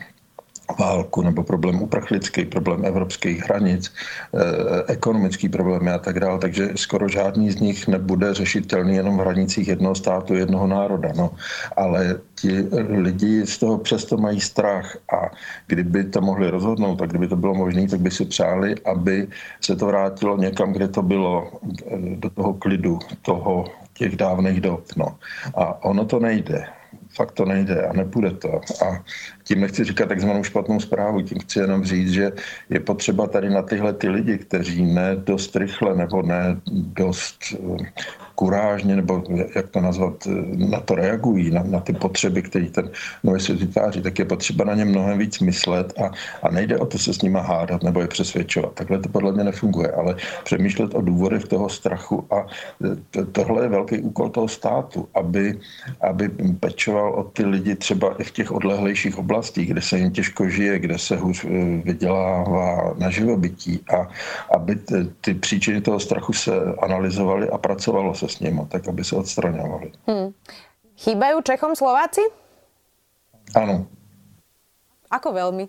válku 0.80 1.22
nebo 1.22 1.44
problém 1.44 1.82
uprchlický, 1.82 2.46
problém 2.46 2.86
evropských 2.86 3.44
hranic, 3.44 3.94
eh, 4.34 4.40
ekonomický 4.88 5.50
problémy 5.50 5.92
a 5.92 5.98
tak 5.98 6.20
dále. 6.20 6.40
Takže 6.40 6.70
skoro 6.75 7.10
žádný 7.10 7.51
z 7.51 7.60
nich 7.60 7.88
nebude 7.88 8.34
řešitelný 8.34 8.96
jenom 8.96 9.18
v 9.18 9.22
hranicích 9.22 9.68
jednoho 9.68 9.96
státu, 9.96 10.34
jednoho 10.34 10.68
národa. 10.68 11.12
No. 11.16 11.32
Ale 11.78 12.20
ti 12.36 12.68
lidi 12.90 13.46
z 13.46 13.58
toho 13.58 13.78
přesto 13.78 14.18
mají 14.18 14.42
strach 14.42 14.98
a 15.13 15.30
kdyby 15.68 16.04
to 16.04 16.22
mohli 16.22 16.50
rozhodnout 16.50 17.01
a 17.01 17.06
kdyby 17.06 17.28
to 17.28 17.36
bylo 17.36 17.54
možné, 17.54 17.88
tak 17.88 18.00
by 18.00 18.12
si 18.12 18.25
přáli, 18.25 18.75
aby 18.86 19.28
se 19.62 19.75
to 19.75 19.86
vrátilo 19.86 20.38
někam, 20.38 20.74
kde 20.74 20.88
to 20.88 21.01
bylo, 21.01 21.51
eh, 21.88 22.16
do 22.16 22.30
toho 22.30 22.54
klidu, 22.54 23.00
toho 23.22 23.66
těch 23.94 24.16
dávných 24.16 24.62
dob. 24.62 24.84
No. 24.98 25.18
A 25.56 25.84
ono 25.86 26.06
to 26.06 26.20
nejde 26.20 26.80
fakt 27.13 27.32
to 27.32 27.46
nejde 27.46 27.88
a 27.88 27.94
nepůjde 27.94 28.32
to. 28.32 28.62
A 28.86 29.03
tím 29.44 29.62
nechci 29.62 29.84
říkat 29.84 30.10
takzvanou 30.10 30.44
špatnou 30.44 30.80
zprávu, 30.80 31.22
tím 31.22 31.39
chci 31.39 31.60
jenom 31.60 31.84
říct, 31.84 32.12
že 32.12 32.32
je 32.70 32.80
potřeba 32.80 33.27
tady 33.27 33.50
na 33.50 33.62
tyhle 33.62 33.94
ty 33.94 34.10
lidi, 34.10 34.38
kteří 34.38 34.86
ne 34.86 35.15
dost 35.15 35.56
rychle 35.56 35.96
nebo 35.96 36.22
ne 36.22 36.62
dost 36.72 37.56
kurážně, 38.35 38.95
nebo 38.95 39.23
jak 39.55 39.69
to 39.69 39.81
nazvat, 39.81 40.27
na 40.55 40.79
to 40.79 40.95
reagují, 40.95 41.51
na, 41.51 41.63
na 41.63 41.79
ty 41.79 41.93
potřeby, 41.93 42.41
které 42.41 42.65
ten 42.65 42.89
nový 43.23 43.39
svět 43.39 43.59
vytváří, 43.59 44.01
tak 44.01 44.19
je 44.19 44.25
potřeba 44.25 44.65
na 44.65 44.73
ně 44.73 44.85
mnohem 44.85 45.17
víc 45.17 45.39
myslet 45.39 45.93
a, 46.00 46.11
a 46.43 46.51
nejde 46.51 46.77
o 46.77 46.85
to 46.85 46.97
se 46.97 47.13
s 47.13 47.21
nima 47.21 47.41
hádat 47.41 47.83
nebo 47.83 48.01
je 48.01 48.07
přesvědčovat. 48.07 48.73
Takhle 48.73 49.00
to 49.00 49.09
podle 49.09 49.31
mě 49.31 49.43
nefunguje, 49.43 49.91
ale 49.91 50.15
přemýšlet 50.43 50.95
o 50.95 51.01
důvodech 51.01 51.45
toho 51.45 51.69
strachu 51.69 52.27
a 52.31 52.45
to, 53.11 53.25
tohle 53.25 53.63
je 53.63 53.69
velký 53.69 53.97
úkol 54.00 54.29
toho 54.29 54.47
státu, 54.47 55.07
aby, 55.13 55.59
aby 56.01 56.29
pečoval 56.59 57.13
o 57.13 57.23
ty 57.23 57.45
lidi 57.45 57.75
třeba 57.75 58.15
i 58.19 58.23
v 58.23 58.31
těch 58.31 58.51
odlehlejších 58.51 59.17
oblastích, 59.17 59.69
kde 59.71 59.81
se 59.81 59.97
jim 59.97 60.11
těžko 60.11 60.50
žije, 60.50 60.79
kde 60.79 60.97
se 60.97 61.15
hůř 61.15 61.45
eh, 61.45 61.81
vydělává 61.83 62.93
na 62.97 63.09
živobytí 63.09 63.79
a 63.93 64.07
aby 64.55 64.75
ty, 64.75 65.07
ty 65.21 65.33
příčiny 65.33 65.81
toho 65.81 66.00
strachu 66.00 66.33
se 66.33 66.51
analyzovaly 66.81 67.50
a 67.50 67.57
pracovalo 67.57 68.13
se 68.22 68.38
s 68.38 68.40
nimi, 68.40 68.62
tak 68.70 68.88
aby 68.88 69.04
se 69.04 69.16
odstraňovali. 69.16 69.92
Hmm. 70.08 70.34
Chýbají 70.98 71.44
Čechom 71.44 71.75
Slováci? 71.75 72.22
Ano. 73.56 73.88
Ako 75.12 75.34
velmi? 75.34 75.68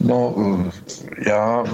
No, 0.00 0.34
já, 1.26 1.64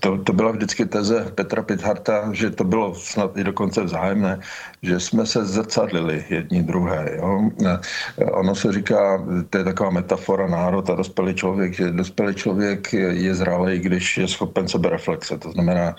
to, 0.00 0.18
to 0.18 0.32
byla 0.32 0.50
vždycky 0.50 0.86
teze 0.86 1.26
Petra 1.34 1.62
Pitharta, 1.62 2.32
že 2.32 2.50
to 2.50 2.64
bylo 2.64 2.94
snad 2.94 3.36
i 3.36 3.44
dokonce 3.44 3.84
vzájemné, 3.84 4.40
že 4.82 5.00
jsme 5.00 5.26
se 5.26 5.44
zrcadlili 5.44 6.24
jedni 6.30 6.62
druhé. 6.62 7.16
Jo? 7.16 7.50
Ono 8.32 8.54
se 8.54 8.72
říká, 8.72 9.24
to 9.50 9.58
je 9.58 9.64
taková 9.64 9.90
metafora 9.90 10.46
národ 10.46 10.90
a 10.90 10.94
dospělý 10.94 11.34
člověk, 11.34 11.74
že 11.74 11.90
dospělý 11.90 12.34
člověk 12.34 12.92
je 12.92 13.34
zralý, 13.34 13.78
když 13.78 14.16
je 14.18 14.28
schopen 14.28 14.68
sebereflexe. 14.68 15.38
To 15.38 15.52
znamená, 15.52 15.94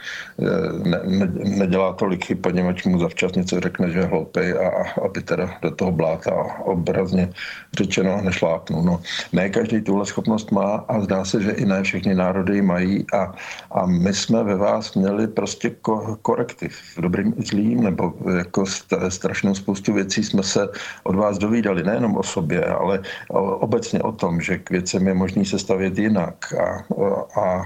ne, 0.83 0.99
ne, 1.03 1.27
nedělá 1.43 1.93
tolik 1.93 2.25
chyb, 2.25 2.37
poněvadž 2.41 2.83
mu 2.83 2.99
zavčas 2.99 3.31
něco 3.31 3.59
řekne, 3.59 3.89
že 3.91 3.99
je 3.99 4.05
hloupý 4.05 4.39
a, 4.39 4.67
a 4.67 5.05
aby 5.05 5.21
teda 5.21 5.49
do 5.61 5.71
toho 5.71 5.91
bláta 5.91 6.31
obrazně 6.63 7.29
řečeno 7.77 8.21
nešlápnul. 8.21 8.83
No, 8.83 9.01
ne 9.33 9.49
každý 9.49 9.81
tuhle 9.81 10.05
schopnost 10.05 10.51
má 10.51 10.85
a 10.87 11.01
zdá 11.01 11.25
se, 11.25 11.36
že 11.41 11.51
i 11.51 11.65
ne 11.65 11.83
všechny 11.83 12.15
národy 12.15 12.61
mají 12.61 13.05
a, 13.13 13.33
a 13.71 13.85
my 13.85 14.13
jsme 14.13 14.43
ve 14.43 14.55
vás 14.55 14.93
měli 14.93 15.27
prostě 15.27 15.69
ko, 15.69 16.17
korektiv, 16.21 16.77
dobrým 16.97 17.33
i 17.37 17.43
zlým, 17.43 17.83
nebo 17.83 18.13
jako 18.37 18.65
strašnou 19.09 19.55
spoustu 19.55 19.93
věcí 19.93 20.23
jsme 20.23 20.43
se 20.43 20.69
od 21.03 21.15
vás 21.15 21.37
dovídali, 21.37 21.83
nejenom 21.83 22.17
o 22.17 22.23
sobě, 22.23 22.65
ale 22.65 22.99
obecně 23.59 24.01
o 24.01 24.11
tom, 24.11 24.41
že 24.41 24.57
k 24.57 24.69
věcem 24.69 25.07
je 25.07 25.13
možný 25.13 25.45
se 25.45 25.59
stavět 25.59 25.97
jinak 25.97 26.53
a, 26.53 26.85
a 27.41 27.65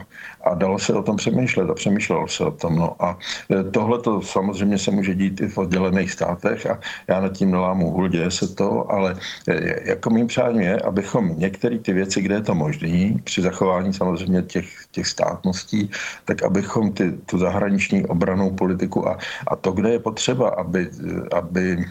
dalo 0.56 0.80
se 0.80 0.94
o 0.94 1.04
tom 1.04 1.16
přemýšlet 1.16 1.70
a 1.70 1.74
přemýšlelo 1.74 2.28
se 2.28 2.44
o 2.44 2.52
tom. 2.52 2.76
No. 2.76 2.96
A 3.00 3.18
e, 3.52 3.64
tohle 3.64 4.00
to 4.00 4.22
samozřejmě 4.22 4.78
se 4.78 4.92
může 4.92 5.16
dít 5.16 5.42
i 5.42 5.48
v 5.48 5.58
oddělených 5.58 6.12
státech 6.12 6.66
a 6.66 6.80
já 7.08 7.22
nad 7.22 7.34
tím 7.34 7.52
nelámu 7.52 7.92
hůl, 7.92 8.08
děje 8.08 8.32
se 8.32 8.48
to, 8.56 8.92
ale 8.92 9.16
e, 9.48 9.90
jako 9.90 10.10
mým 10.10 10.28
přáním 10.28 10.62
je, 10.62 10.78
abychom 10.80 11.40
některé 11.40 11.80
ty 11.80 11.94
věci, 11.94 12.22
kde 12.22 12.36
je 12.36 12.42
to 12.42 12.56
možné, 12.56 13.14
při 13.24 13.42
zachování 13.42 13.94
samozřejmě 13.94 14.42
těch, 14.42 14.68
těch 14.92 15.08
státností, 15.08 15.90
tak 16.26 16.44
abychom 16.44 16.92
ty, 16.92 17.12
tu 17.26 17.38
zahraniční 17.38 18.06
obranou 18.06 18.52
politiku 18.52 19.08
a, 19.08 19.18
a 19.48 19.56
to, 19.56 19.72
kde 19.72 19.90
je 19.90 20.00
potřeba, 20.00 20.50
aby, 20.50 20.90
aby 21.32 21.72
e, 21.72 21.86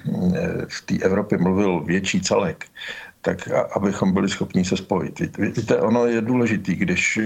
v 0.68 0.80
té 0.86 0.94
Evropě 1.04 1.38
mluvil 1.38 1.80
větší 1.80 2.20
celek, 2.20 2.66
tak 3.22 3.48
abychom 3.76 4.12
byli 4.12 4.28
schopni 4.28 4.64
se 4.64 4.76
spojit. 4.76 5.20
Víte, 5.38 5.76
ono 5.76 6.06
je 6.06 6.20
důležité, 6.20 6.72
když 6.72 7.18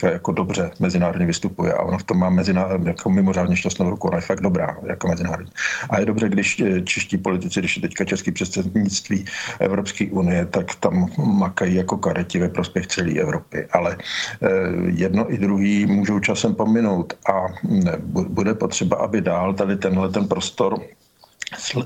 to 0.00 0.06
jako 0.06 0.32
dobře 0.32 0.70
mezinárodně 0.78 1.26
vystupuje 1.26 1.72
a 1.72 1.82
ona 1.82 1.98
v 1.98 2.02
tom 2.02 2.18
má 2.18 2.30
mezinárodně, 2.30 2.88
jako 2.88 3.10
mimořádně 3.10 3.56
šťastnou 3.56 3.90
ruku, 3.90 4.08
ona 4.08 4.16
je 4.16 4.22
fakt 4.22 4.40
dobrá 4.40 4.76
jako 4.86 5.08
mezinárodní. 5.08 5.52
A 5.90 6.00
je 6.00 6.06
dobře, 6.06 6.28
když 6.28 6.60
eh, 6.60 6.80
čeští 6.80 7.18
politici, 7.18 7.60
když 7.60 7.76
je 7.76 7.82
teďka 7.82 8.04
český 8.04 8.32
předsednictví 8.32 9.24
Evropské 9.58 10.06
unie, 10.10 10.46
tak 10.46 10.74
tam 10.74 11.10
makají 11.18 11.74
jako 11.74 11.96
kareti 11.96 12.38
ve 12.38 12.48
prospěch 12.48 12.86
celé 12.86 13.12
Evropy. 13.12 13.66
Ale 13.72 13.96
eh, 14.42 14.48
jedno 14.86 15.32
i 15.32 15.38
druhý 15.38 15.86
můžou 15.86 16.20
časem 16.20 16.54
pominout 16.54 17.12
a 17.32 17.46
bude 18.28 18.54
potřeba, 18.54 18.96
aby 18.96 19.20
dál 19.20 19.54
tady 19.54 19.76
tenhle 19.76 20.08
ten 20.08 20.28
prostor 20.28 20.80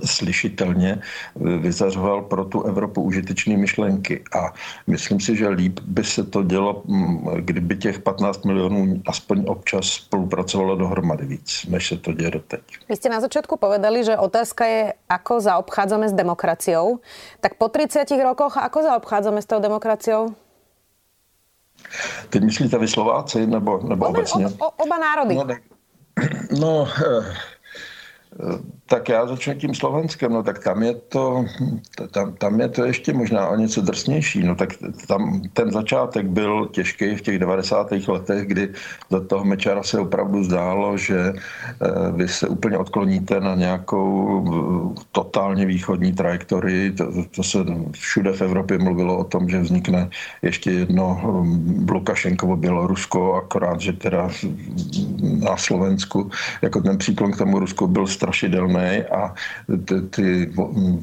slyšitelně 0.05 0.99
eh, 1.01 1.59
vyzařoval 1.59 2.23
pro 2.23 2.45
tu 2.45 2.63
Evropu 2.63 3.03
užitečné 3.03 3.57
myšlenky. 3.57 4.25
A 4.37 4.55
myslím 4.87 5.21
si, 5.21 5.37
že 5.37 5.49
líp 5.49 5.81
by 5.81 6.05
se 6.05 6.25
to 6.25 6.43
dělo, 6.43 6.83
mm, 6.85 7.27
kdyby 7.41 7.77
těch 7.77 7.99
15 7.99 8.45
milionů 8.45 9.03
aspoň 9.07 9.45
občas 9.47 9.85
spolupracovalo 9.85 10.77
dohromady 10.77 11.27
víc, 11.27 11.67
než 11.69 11.89
se 11.89 11.97
to 11.97 12.13
děje 12.13 12.31
doteď. 12.31 12.63
Vy 12.89 12.97
jste 12.97 13.09
na 13.09 13.21
začátku 13.21 13.57
povedali, 13.57 14.05
že 14.05 14.17
otázka 14.17 14.67
je, 14.67 14.93
ako 15.09 15.41
zaobchádzame 15.41 16.09
s 16.09 16.13
demokraciou. 16.13 16.99
Tak 17.41 17.55
po 17.55 17.69
30 17.69 18.11
rokoch, 18.23 18.57
ako 18.57 18.83
zaobchádzame 18.83 19.43
s 19.43 19.47
tou 19.47 19.61
demokraciou? 19.61 20.35
Teď 22.31 22.43
myslíte 22.43 22.79
vy 22.79 22.89
Slováci 22.89 23.47
nebo, 23.47 23.81
nebo 23.89 24.07
oba, 24.07 24.19
obecně? 24.19 24.47
Oba, 24.47 24.79
oba 24.79 24.99
národy. 24.99 25.35
No, 25.35 25.45
no 26.61 26.89
eh, 27.07 27.35
tak 28.87 29.09
já 29.09 29.27
začnu 29.27 29.55
tím 29.55 29.75
Slovenskem, 29.75 30.33
no 30.33 30.43
tak 30.43 30.65
tam 30.65 30.83
je 30.83 30.95
to, 30.95 31.45
tam, 32.11 32.33
tam 32.33 32.61
je 32.61 32.69
to 32.69 32.85
ještě 32.85 33.13
možná 33.13 33.49
o 33.49 33.57
něco 33.57 33.81
drsnější, 33.81 34.43
no 34.43 34.55
tak 34.55 34.71
tam 35.09 35.43
ten 35.53 35.73
začátek 35.73 36.27
byl 36.27 36.69
těžký 36.73 37.17
v 37.17 37.23
těch 37.23 37.39
90. 37.39 37.93
letech, 38.09 38.47
kdy 38.49 38.69
do 39.11 39.21
toho 39.21 39.45
Mečara 39.45 39.83
se 39.83 39.99
opravdu 39.99 40.45
zdálo, 40.45 40.97
že 40.97 41.33
eh, 41.33 42.13
vy 42.13 42.29
se 42.29 42.49
úplně 42.49 42.79
odkloníte 42.79 43.41
na 43.41 43.55
nějakou 43.55 44.45
eh, 44.97 45.03
totálně 45.13 45.67
východní 45.67 46.13
trajektorii, 46.13 46.93
to, 46.93 47.13
to 47.37 47.43
se 47.43 47.59
všude 47.93 48.33
v 48.33 48.43
Evropě 48.43 48.79
mluvilo 48.79 49.19
o 49.19 49.25
tom, 49.25 49.49
že 49.49 49.61
vznikne 49.61 50.11
ještě 50.43 50.71
jedno 50.71 51.21
hm, 51.25 51.87
Lukašenkovo 51.91 52.57
Bělorusko, 52.57 53.35
akorát, 53.35 53.81
že 53.81 53.93
teda 53.93 54.29
na 55.23 55.57
Slovensku, 55.57 56.31
jako 56.63 56.81
ten 56.81 56.99
příklon 56.99 57.33
k 57.33 57.39
tomu 57.39 57.59
Rusku 57.59 57.87
byl 57.87 58.07
strašidelný 58.07 58.74
a 59.11 59.35
ty, 59.85 60.01
ty 60.01 60.53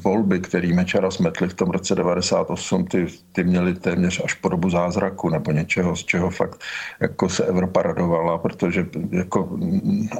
volby, 0.04 0.40
které 0.40 0.74
Mečara 0.74 1.10
smetli 1.10 1.48
v 1.48 1.54
tom 1.54 1.70
roce 1.70 1.94
98, 1.94 2.84
ty, 2.84 3.06
ty 3.32 3.44
měly 3.44 3.74
téměř 3.74 4.22
až 4.24 4.34
podobu 4.34 4.70
zázraku 4.70 5.28
nebo 5.28 5.52
něčeho, 5.52 5.96
z 5.96 6.04
čeho 6.04 6.30
fakt 6.30 6.60
jako 7.00 7.28
se 7.28 7.44
Evropa 7.44 7.82
radovala, 7.82 8.38
protože 8.38 8.86
jako 9.10 9.58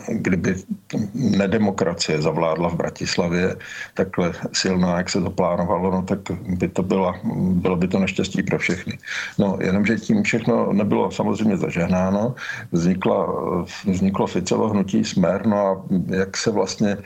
kdyby 0.08 0.54
nedemokracie 1.14 2.22
zavládla 2.22 2.68
v 2.68 2.76
Bratislavě 2.76 3.56
takhle 3.94 4.32
silná, 4.52 4.96
jak 4.98 5.10
se 5.10 5.20
to 5.20 5.30
plánovalo, 5.30 5.90
no 5.90 6.02
tak 6.02 6.18
by 6.30 6.68
to 6.68 6.82
byla, 6.82 7.14
bylo 7.34 7.76
by 7.76 7.88
to 7.88 7.98
neštěstí 7.98 8.42
pro 8.42 8.58
všechny. 8.58 8.98
No, 9.38 9.58
jenomže 9.60 9.96
tím 9.96 10.22
všechno 10.22 10.72
nebylo 10.72 11.10
samozřejmě 11.10 11.56
zažehnáno. 11.56 12.34
Vznikla, 12.72 13.26
vzniklo 13.86 14.26
Ficovo 14.26 14.68
hnutí 14.68 15.04
Smer, 15.04 15.46
no 15.46 15.56
a 15.58 15.82
jak 16.06 16.36
se 16.36 16.50
vlastně 16.50 16.96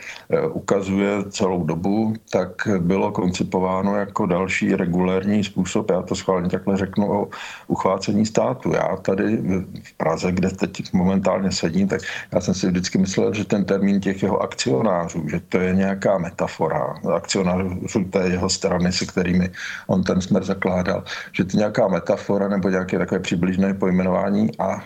ukazuje 0.52 1.10
celou 1.30 1.64
dobu, 1.64 2.14
tak 2.30 2.68
bylo 2.78 3.12
koncipováno 3.12 3.96
jako 3.96 4.26
další 4.26 4.76
regulérní 4.76 5.44
způsob, 5.44 5.90
já 5.90 6.02
to 6.02 6.14
schválně 6.14 6.48
takhle 6.48 6.76
řeknu, 6.76 7.12
o 7.12 7.28
uchvácení 7.66 8.26
státu. 8.26 8.72
Já 8.72 8.96
tady 8.96 9.36
v 9.82 9.92
Praze, 9.96 10.32
kde 10.32 10.50
teď 10.50 10.92
momentálně 10.92 11.52
sedím, 11.52 11.88
tak 11.88 12.00
já 12.32 12.40
jsem 12.40 12.54
si 12.54 12.66
vždycky 12.66 12.98
myslel, 12.98 13.34
že 13.34 13.44
ten 13.44 13.64
termín 13.64 14.00
těch 14.00 14.22
jeho 14.22 14.42
akcionářů, 14.42 15.28
že 15.28 15.40
to 15.48 15.58
je 15.58 15.74
nějaká 15.74 16.18
metafora, 16.18 16.94
akcionářů 17.14 18.04
té 18.10 18.28
jeho 18.28 18.48
strany, 18.48 18.92
se 18.92 19.06
kterými 19.06 19.50
on 19.86 20.02
ten 20.02 20.20
smer 20.20 20.44
zakládal, 20.44 21.04
že 21.32 21.44
to 21.44 21.56
je 21.56 21.58
nějaká 21.58 21.88
metafora 21.88 22.48
nebo 22.48 22.68
nějaké 22.68 22.98
takové 22.98 23.20
přibližné 23.20 23.74
pojmenování 23.74 24.58
a 24.58 24.84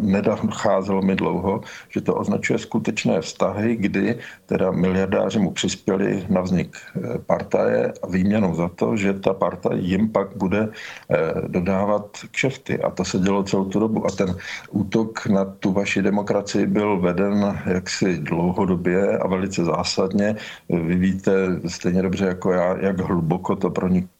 nedacházelo 0.00 1.02
mi 1.02 1.16
dlouho, 1.16 1.60
že 1.88 2.00
to 2.00 2.14
označuje 2.14 2.58
skutečné 2.58 3.20
vztahy, 3.20 3.76
kdy 3.76 4.18
teda 4.46 4.70
miliardáři 4.78 5.38
mu 5.38 5.50
přispěli 5.50 6.26
na 6.28 6.40
vznik 6.40 6.76
eh, 6.76 7.18
partaje 7.26 7.92
a 8.02 8.06
výměnou 8.06 8.54
za 8.54 8.68
to, 8.68 8.96
že 8.96 9.12
ta 9.12 9.34
parta 9.34 9.70
jim 9.74 10.08
pak 10.08 10.36
bude 10.36 10.68
eh, 10.68 11.48
dodávat 11.48 12.06
kšefty. 12.30 12.82
A 12.82 12.90
to 12.90 13.04
se 13.04 13.18
dělo 13.18 13.42
celou 13.42 13.64
tu 13.64 13.80
dobu. 13.80 14.06
A 14.06 14.10
ten 14.10 14.36
útok 14.70 15.26
na 15.26 15.44
tu 15.44 15.72
vaši 15.72 16.02
demokracii 16.02 16.66
byl 16.66 17.00
veden 17.00 17.62
jaksi 17.66 18.18
dlouhodobě 18.18 19.18
a 19.18 19.28
velice 19.28 19.64
zásadně. 19.64 20.36
Vy 20.68 20.96
víte 20.96 21.32
stejně 21.66 22.02
dobře 22.02 22.26
jako 22.26 22.52
já, 22.52 22.76
jak 22.78 23.00
hluboko 23.00 23.56
to 23.56 23.70
proniklo 23.70 24.17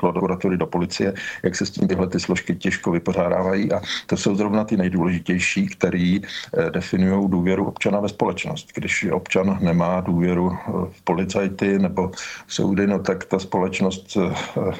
prokuratury 0.00 0.56
do 0.56 0.66
policie, 0.66 1.14
jak 1.42 1.56
se 1.56 1.66
s 1.66 1.70
tím 1.70 1.88
tyhle 1.88 2.08
ty 2.08 2.20
složky 2.20 2.54
těžko 2.54 2.90
vypořádávají 2.90 3.72
a 3.72 3.80
to 4.06 4.16
jsou 4.16 4.34
zrovna 4.34 4.64
ty 4.64 4.76
nejdůležitější, 4.76 5.66
který 5.66 6.20
eh, 6.22 6.70
definují 6.70 7.30
důvěru 7.30 7.64
občana 7.64 8.00
ve 8.00 8.08
společnost. 8.08 8.68
Když 8.74 9.06
občan 9.12 9.58
nemá 9.60 10.00
důvěru 10.00 10.52
eh, 10.52 10.72
v 10.90 11.02
policajty 11.02 11.78
nebo 11.78 12.10
soudy, 12.46 12.86
no 12.86 12.98
tak 12.98 13.24
ta 13.24 13.38
společnost 13.38 14.16
eh, 14.16 14.72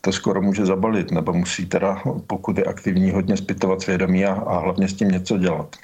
to 0.00 0.12
skoro 0.12 0.42
může 0.42 0.66
zabalit, 0.66 1.10
nebo 1.10 1.32
musí 1.32 1.66
teda, 1.66 2.02
pokud 2.26 2.58
je 2.58 2.64
aktivní, 2.64 3.10
hodně 3.10 3.36
zpytovat 3.36 3.82
svědomí 3.82 4.24
a, 4.24 4.34
a 4.34 4.58
hlavně 4.58 4.88
s 4.88 4.94
tím 4.94 5.08
něco 5.08 5.38
dělat. 5.38 5.76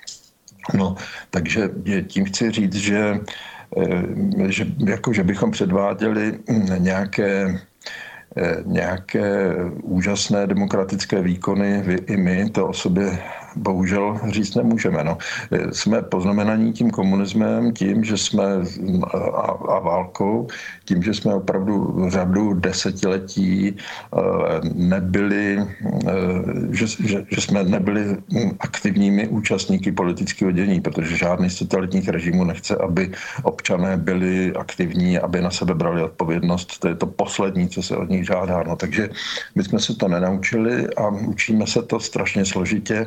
No, 0.74 0.96
takže 1.30 1.70
tím 2.06 2.24
chci 2.24 2.50
říct, 2.50 2.74
že, 2.74 3.20
že, 4.46 4.66
jako, 4.86 5.12
že 5.12 5.24
bychom 5.24 5.50
předváděli 5.50 6.38
nějaké 6.78 7.46
Eh, 7.48 7.67
nějaké 8.64 9.54
úžasné 9.82 10.46
demokratické 10.46 11.22
výkony, 11.22 11.82
vy 11.82 11.94
i 12.06 12.16
my 12.16 12.50
to 12.50 12.68
o 12.68 12.72
sobě 12.72 13.18
bohužel 13.56 14.20
říct 14.28 14.54
nemůžeme. 14.54 15.04
No. 15.04 15.18
Jsme 15.72 16.02
poznamenaní 16.02 16.72
tím 16.72 16.90
komunismem, 16.90 17.72
tím, 17.72 18.04
že 18.04 18.16
jsme 18.16 18.44
a, 19.12 19.50
a 19.68 19.78
válkou, 19.78 20.48
tím, 20.84 21.02
že 21.02 21.14
jsme 21.14 21.34
opravdu 21.34 22.06
řadu 22.08 22.54
desetiletí 22.54 23.76
eh, 23.76 24.18
nebyli, 24.74 25.58
eh, 25.58 26.12
že, 26.70 26.86
že, 26.86 27.24
že 27.30 27.40
jsme 27.40 27.64
nebyli 27.64 28.16
aktivními 28.60 29.28
účastníky 29.28 29.92
politického 29.92 30.50
dění, 30.50 30.80
protože 30.80 31.16
žádný 31.16 31.50
z 31.50 31.58
totalitních 31.58 32.08
režimů 32.08 32.44
nechce, 32.44 32.76
aby 32.76 33.10
občané 33.42 33.96
byli 33.96 34.52
aktivní, 34.52 35.18
aby 35.18 35.40
na 35.40 35.50
sebe 35.50 35.74
brali 35.74 36.02
odpovědnost. 36.02 36.78
To 36.78 36.88
je 36.88 36.94
to 36.94 37.06
poslední, 37.06 37.68
co 37.68 37.82
se 37.82 37.96
od 37.96 38.08
nich 38.08 38.26
žádá. 38.26 38.62
No, 38.62 38.76
takže 38.76 39.10
my 39.54 39.64
jsme 39.64 39.78
se 39.80 39.94
to 39.94 40.08
nenaučili 40.08 40.88
a 40.96 41.08
učíme 41.08 41.66
se 41.66 41.82
to 41.82 42.00
strašně 42.00 42.44
složitě 42.44 43.06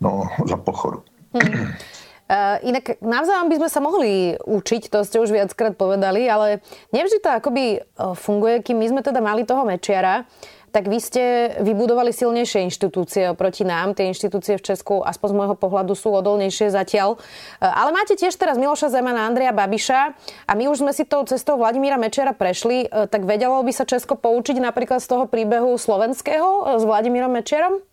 no, 0.00 0.28
za 0.44 0.56
pochodu. 0.56 1.00
Hmm. 1.32 1.72
Uh, 2.26 2.58
inak 2.66 2.98
navzájom 2.98 3.46
by 3.46 3.56
sme 3.62 3.68
sa 3.70 3.78
mohli 3.78 4.34
učiť, 4.34 4.90
to 4.90 5.06
ste 5.06 5.22
už 5.22 5.30
viackrát 5.30 5.78
povedali, 5.78 6.26
ale 6.26 6.58
nevždy 6.90 7.22
to 7.22 7.30
akoby 7.30 7.78
uh, 7.78 8.18
funguje, 8.18 8.66
kým 8.66 8.82
my 8.82 8.86
sme 8.90 9.00
teda 9.06 9.22
mali 9.22 9.46
toho 9.46 9.62
Mečiara, 9.62 10.26
tak 10.74 10.90
vy 10.90 10.98
ste 10.98 11.54
vybudovali 11.62 12.10
silnejšie 12.10 12.66
inštitúcie 12.66 13.30
oproti 13.30 13.62
nám. 13.62 13.94
Tie 13.94 14.10
inštitúcie 14.10 14.58
v 14.58 14.66
Česku, 14.66 15.06
aspoň 15.06 15.28
z 15.30 15.36
môjho 15.38 15.54
pohľadu, 15.54 15.94
sú 15.94 16.10
odolnejšie 16.18 16.74
zatiaľ. 16.74 17.14
Uh, 17.14 17.22
ale 17.62 17.94
máte 17.94 18.18
tiež 18.18 18.34
teraz 18.34 18.58
Miloša 18.58 18.90
Zemana, 18.90 19.30
Andreja 19.30 19.54
Babiša 19.54 20.18
a 20.50 20.52
my 20.58 20.66
už 20.66 20.82
sme 20.82 20.90
si 20.90 21.06
tou 21.06 21.22
cestou 21.30 21.62
Vladimíra 21.62 21.94
Mečiara 21.94 22.34
prešli, 22.34 22.90
tak 22.90 23.22
vedelo 23.22 23.62
by 23.62 23.70
sa 23.70 23.86
Česko 23.86 24.18
poučiť 24.18 24.58
napríklad 24.58 24.98
z 24.98 25.14
toho 25.14 25.30
príbehu 25.30 25.78
slovenského 25.78 26.74
s 26.74 26.82
Vladimírom 26.82 27.30
Mečiarom? 27.30 27.86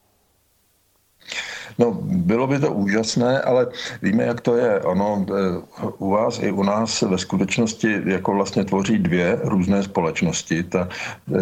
No, 1.79 1.91
bylo 2.03 2.47
by 2.47 2.59
to 2.59 2.73
úžasné, 2.73 3.41
ale 3.41 3.67
víme, 4.01 4.23
jak 4.23 4.41
to 4.41 4.55
je. 4.55 4.81
Ono 4.81 5.25
eh, 5.29 5.81
u 5.97 6.09
vás 6.09 6.39
i 6.43 6.51
u 6.51 6.63
nás 6.63 7.01
ve 7.01 7.17
skutečnosti 7.17 8.01
jako 8.05 8.33
vlastně 8.33 8.63
tvoří 8.65 8.97
dvě 8.97 9.39
různé 9.43 9.83
společnosti. 9.83 10.63
Ta, 10.63 10.89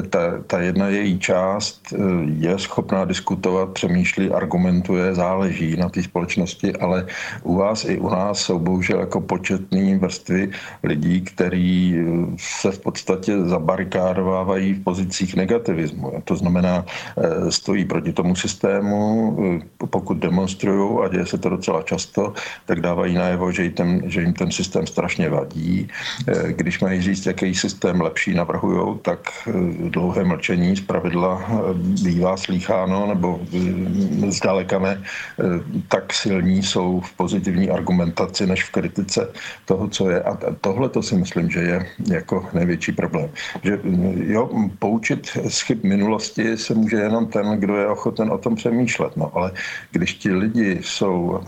ta, 0.09 0.19
ta 0.47 0.61
jedna 0.61 0.87
její 0.87 1.19
část 1.19 1.81
eh, 1.93 1.97
je 2.37 2.59
schopná 2.59 3.05
diskutovat, 3.05 3.69
přemýšlí, 3.69 4.29
argumentuje, 4.31 5.15
záleží 5.15 5.75
na 5.77 5.89
té 5.89 6.03
společnosti, 6.03 6.73
ale 6.75 7.05
u 7.43 7.55
vás 7.55 7.85
i 7.85 7.99
u 7.99 8.09
nás 8.09 8.39
jsou 8.39 8.59
bohužel 8.59 8.99
jako 8.99 9.21
početní 9.21 9.95
vrstvy 9.95 10.51
lidí, 10.83 11.21
kteří 11.21 11.95
eh, 11.97 12.03
se 12.39 12.71
v 12.71 12.79
podstatě 12.79 13.41
zabarikádovávají 13.41 14.73
v 14.73 14.83
pozicích 14.83 15.35
negativismu. 15.35 16.13
To 16.25 16.35
znamená, 16.35 16.85
stojí 17.49 17.85
proti 17.85 18.13
tomu 18.13 18.35
systému, 18.35 19.37
pokud 19.89 20.20
demonstrují 20.21 21.05
a 21.05 21.07
děje 21.07 21.25
se 21.25 21.37
to 21.37 21.49
docela 21.49 21.81
často, 21.81 22.33
tak 22.65 22.79
dávají 22.79 23.15
najevo, 23.15 23.51
že 23.51 23.63
jim 23.63 23.71
ten, 23.71 24.01
že 24.05 24.21
jim 24.21 24.33
ten 24.33 24.51
systém 24.51 24.87
strašně 24.87 25.29
vadí. 25.29 25.87
Eh, 26.27 26.53
když 26.53 26.79
mají 26.79 27.01
říct, 27.01 27.25
jaký 27.25 27.55
systém 27.55 28.01
lepší 28.01 28.33
navrhují, 28.33 28.99
tak 29.01 29.19
eh, 29.47 29.51
dlouhé 29.89 30.23
mlčení 30.23 30.75
z 30.75 30.81
pravidla 30.81 31.41
eh, 31.41 31.53
bývá 32.03 32.37
slýcháno, 32.37 33.07
nebo 33.07 33.39
zdaleka 34.29 34.79
ne 34.79 35.03
tak 35.87 36.13
silní 36.13 36.63
jsou 36.63 36.99
v 36.99 37.13
pozitivní 37.13 37.69
argumentaci, 37.69 38.47
než 38.47 38.63
v 38.63 38.71
kritice 38.71 39.29
toho, 39.65 39.87
co 39.87 40.09
je. 40.09 40.21
A 40.23 40.37
tohle 40.61 40.89
to 40.89 41.01
si 41.01 41.15
myslím, 41.15 41.49
že 41.49 41.59
je 41.59 41.85
jako 42.11 42.49
největší 42.53 42.91
problém. 42.91 43.29
Že 43.63 43.79
jo, 44.15 44.49
poučit 44.79 45.27
z 45.47 45.61
chyb 45.61 45.83
minulosti 45.83 46.57
se 46.57 46.73
může 46.73 46.97
jenom 46.97 47.27
ten, 47.27 47.59
kdo 47.59 47.75
je 47.75 47.87
ochoten 47.87 48.31
o 48.31 48.37
tom 48.37 48.55
přemýšlet. 48.55 49.17
No, 49.17 49.31
ale 49.35 49.51
když 49.91 50.10
když 50.11 50.19
ti 50.23 50.31
lidi 50.31 50.79
jsou 50.83 51.39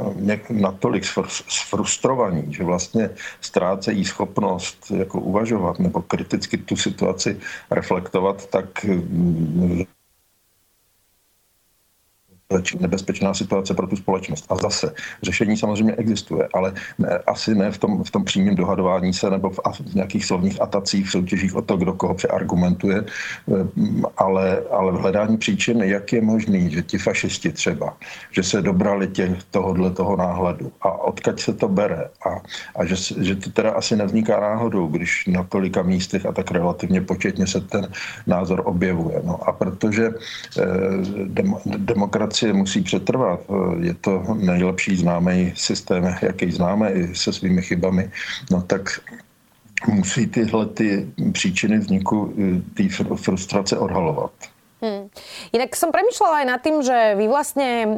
natolik 0.50 1.04
sfrustrovaní, 1.48 2.54
že 2.54 2.64
vlastně 2.64 3.10
ztrácejí 3.42 4.06
schopnost 4.06 4.92
jako 4.96 5.20
uvažovat 5.20 5.80
nebo 5.80 6.02
kriticky 6.02 6.58
tu 6.58 6.76
situaci 6.76 7.40
reflektovat, 7.72 8.48
tak 8.48 8.86
nebezpečná 12.80 13.34
situace 13.34 13.74
pro 13.74 13.88
tu 13.88 13.96
společnost. 13.96 14.46
A 14.50 14.56
zase, 14.56 14.94
řešení 15.24 15.58
samozřejmě 15.58 15.94
existuje, 15.96 16.48
ale 16.54 16.74
ne, 17.00 17.20
asi 17.28 17.56
ne 17.56 17.72
v 17.72 17.78
tom, 17.78 18.04
v 18.04 18.12
tom 18.12 18.24
přímém 18.24 18.56
dohadování 18.56 19.14
se 19.14 19.30
nebo 19.30 19.50
v, 19.50 19.60
v 19.90 19.96
nějakých 19.96 20.26
slovních 20.26 20.62
atacích, 20.62 21.08
v 21.08 21.12
soutěžích 21.12 21.56
o 21.56 21.62
to, 21.62 21.78
kdo 21.78 21.94
koho 21.94 22.14
přeargumentuje, 22.14 23.04
eh, 23.04 23.68
ale, 24.18 24.62
ale 24.72 24.92
v 24.92 24.96
hledání 24.96 25.38
příčin, 25.38 25.84
jak 25.84 26.14
je 26.14 26.22
možný, 26.22 26.70
že 26.72 26.82
ti 26.82 26.98
fašisti 26.98 27.52
třeba, 27.52 27.98
že 28.32 28.44
se 28.44 28.62
dobrali 28.62 29.08
těch 29.08 29.44
tohohle 29.52 29.92
toho 29.92 30.16
náhledu 30.16 30.72
a 30.82 30.92
odkaď 30.92 31.40
se 31.40 31.54
to 31.54 31.68
bere 31.68 32.10
a, 32.26 32.42
a 32.76 32.86
že, 32.86 32.96
že 33.24 33.36
to 33.36 33.50
teda 33.50 33.72
asi 33.72 33.96
nevzniká 33.96 34.40
náhodou, 34.40 34.88
když 34.88 35.28
na 35.28 35.44
tolika 35.44 35.82
místech 35.82 36.26
a 36.26 36.32
tak 36.32 36.52
relativně 36.52 37.02
početně 37.02 37.48
se 37.48 37.62
ten 37.62 37.88
názor 38.28 38.62
objevuje. 38.66 39.22
No 39.24 39.40
a 39.48 39.52
protože 39.52 40.06
eh, 40.10 40.64
dem, 41.26 41.56
demokracie 41.66 42.43
musí 42.52 42.82
přetrvat, 42.82 43.40
eh, 43.50 43.86
je 43.86 43.94
to 43.94 44.24
nejlepší 44.34 44.96
známý 44.96 45.54
systém, 45.56 46.16
jaký 46.22 46.52
známe 46.52 46.92
i 46.92 47.16
se 47.16 47.34
svými 47.34 47.62
chybami, 47.62 48.12
no 48.52 48.62
tak 48.62 49.00
musí 49.88 50.28
tyhle 50.28 50.66
ty 50.66 51.08
příčiny 51.32 51.78
vzniku 51.78 52.34
eh, 52.38 52.62
té 52.74 52.84
frustrace 53.16 53.78
odhalovat. 53.78 54.32
Hmm. 54.84 55.08
Inak 55.56 55.80
som 55.80 55.96
premyšľala 55.96 56.44
aj 56.44 56.48
nad 56.52 56.60
tým, 56.60 56.84
že 56.84 57.16
vy 57.16 57.32
vlastne 57.32 57.70
e, 57.88 57.90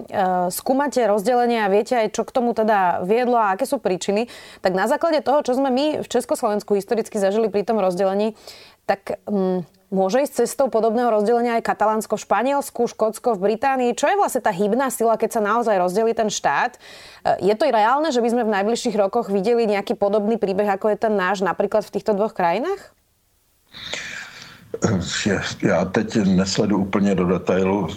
skúmate 0.54 1.02
rozdelenie 1.02 1.66
a 1.66 1.74
viete 1.74 1.98
aj, 1.98 2.14
čo 2.14 2.22
k 2.22 2.30
tomu 2.30 2.54
teda 2.54 3.02
viedlo 3.02 3.42
a 3.42 3.58
aké 3.58 3.66
sú 3.66 3.82
príčiny. 3.82 4.30
Tak 4.62 4.78
na 4.78 4.86
základe 4.86 5.26
toho, 5.26 5.42
čo 5.42 5.58
sme 5.58 5.74
my 5.74 6.06
v 6.06 6.08
Československu 6.08 6.78
historicky 6.78 7.18
zažili 7.18 7.50
pri 7.50 7.66
tom 7.66 7.82
rozdelení, 7.82 8.38
tak 8.86 9.18
mm, 9.26 9.66
môže 9.96 10.28
ísť 10.28 10.44
cestou 10.44 10.68
podobného 10.68 11.08
rozdelenia 11.08 11.56
aj 11.56 11.64
Katalánsko 11.64 12.20
Španielsku, 12.20 12.92
Škótsko 12.92 13.40
v 13.40 13.56
Británii. 13.56 13.96
Čo 13.96 14.12
je 14.12 14.20
vlastne 14.20 14.44
tá 14.44 14.52
hybná 14.52 14.92
sila, 14.92 15.16
keď 15.16 15.40
sa 15.40 15.42
naozaj 15.42 15.80
rozdelí 15.80 16.12
ten 16.12 16.28
štát? 16.28 16.76
E, 16.76 16.80
je 17.48 17.56
to 17.56 17.64
i 17.64 17.72
reálne, 17.72 18.12
že 18.12 18.20
by 18.20 18.28
sme 18.36 18.44
v 18.44 18.54
najbližších 18.60 19.00
rokoch 19.00 19.32
videli 19.32 19.64
nejaký 19.64 19.96
podobný 19.96 20.36
príbeh, 20.36 20.68
ako 20.68 20.92
je 20.92 20.98
ten 21.08 21.16
náš 21.16 21.40
napríklad 21.40 21.88
v 21.88 21.94
týchto 21.96 22.12
dvoch 22.12 22.36
krajinách? 22.36 22.92
Já 25.62 25.86
teď 25.86 26.18
nesledu 26.26 26.78
úplně 26.78 27.16
do 27.16 27.26
detailu. 27.26 27.88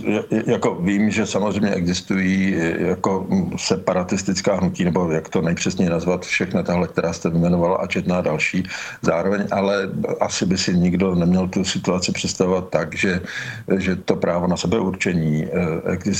Jako 0.46 0.74
vím, 0.74 1.10
že 1.10 1.26
samozřejmě 1.26 1.70
existují 1.70 2.56
jako 2.78 3.26
separatistická 3.56 4.56
hnutí, 4.56 4.84
nebo 4.84 5.10
jak 5.10 5.28
to 5.28 5.42
nejpřesněji 5.42 5.90
nazvat, 5.90 6.26
všechny 6.26 6.62
tahle, 6.62 6.88
která 6.88 7.12
jste 7.12 7.30
vyjmenovala 7.30 7.76
a 7.76 7.86
četná 7.86 8.20
další 8.20 8.62
zároveň, 9.02 9.46
ale 9.50 9.88
asi 10.20 10.46
by 10.46 10.58
si 10.58 10.76
nikdo 10.76 11.14
neměl 11.14 11.48
tu 11.48 11.64
situaci 11.64 12.12
představovat 12.12 12.68
tak, 12.70 12.94
že, 12.96 13.20
že 13.76 13.96
to 13.96 14.16
právo 14.16 14.46
na 14.46 14.56
sebeurčení 14.56 15.46
eh, 15.46 16.12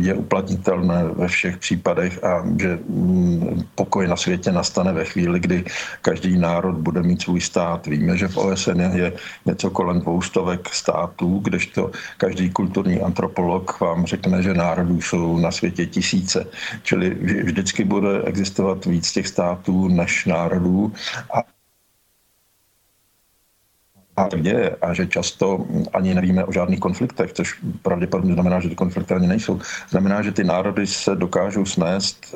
je 0.00 0.14
uplatnitelné 0.14 1.04
ve 1.04 1.28
všech 1.28 1.56
případech 1.56 2.24
a 2.24 2.44
že 2.60 2.78
mm, 2.88 3.62
pokoj 3.74 4.08
na 4.08 4.16
světě 4.16 4.52
nastane 4.52 4.92
ve 4.92 5.04
chvíli, 5.04 5.40
kdy 5.40 5.64
každý 6.02 6.38
národ 6.38 6.76
bude 6.76 7.02
mít 7.02 7.22
svůj 7.22 7.40
stát. 7.40 7.86
Víme, 7.86 8.16
že 8.16 8.28
v 8.28 8.36
OSN 8.36 8.80
je 8.80 9.12
něco 9.46 9.70
kolem 9.76 10.00
dvoustovek 10.00 10.74
států, 10.74 11.38
kdežto 11.44 11.90
každý 12.16 12.50
kulturní 12.50 13.00
antropolog 13.00 13.80
vám 13.80 14.06
řekne, 14.06 14.42
že 14.42 14.54
národů 14.54 15.00
jsou 15.00 15.36
na 15.36 15.50
světě 15.52 15.86
tisíce. 15.86 16.46
Čili 16.82 17.10
vždycky 17.44 17.84
bude 17.84 18.22
existovat 18.24 18.84
víc 18.84 19.12
těch 19.12 19.28
států 19.28 19.88
než 19.88 20.24
národů 20.26 20.92
a 21.34 21.55
a 24.16 24.28
tak 24.28 24.42
děje 24.42 24.76
a 24.82 24.94
že 24.94 25.06
často 25.06 25.66
ani 25.92 26.14
nevíme 26.14 26.44
o 26.44 26.52
žádných 26.52 26.80
konfliktech, 26.80 27.32
což 27.32 27.60
pravděpodobně 27.82 28.34
znamená, 28.34 28.60
že 28.60 28.68
ty 28.68 28.74
konflikty 28.74 29.14
ani 29.14 29.26
nejsou. 29.26 29.60
Znamená, 29.90 30.22
že 30.22 30.32
ty 30.32 30.44
národy 30.44 30.86
se 30.86 31.14
dokážou 31.14 31.64
snést 31.64 32.34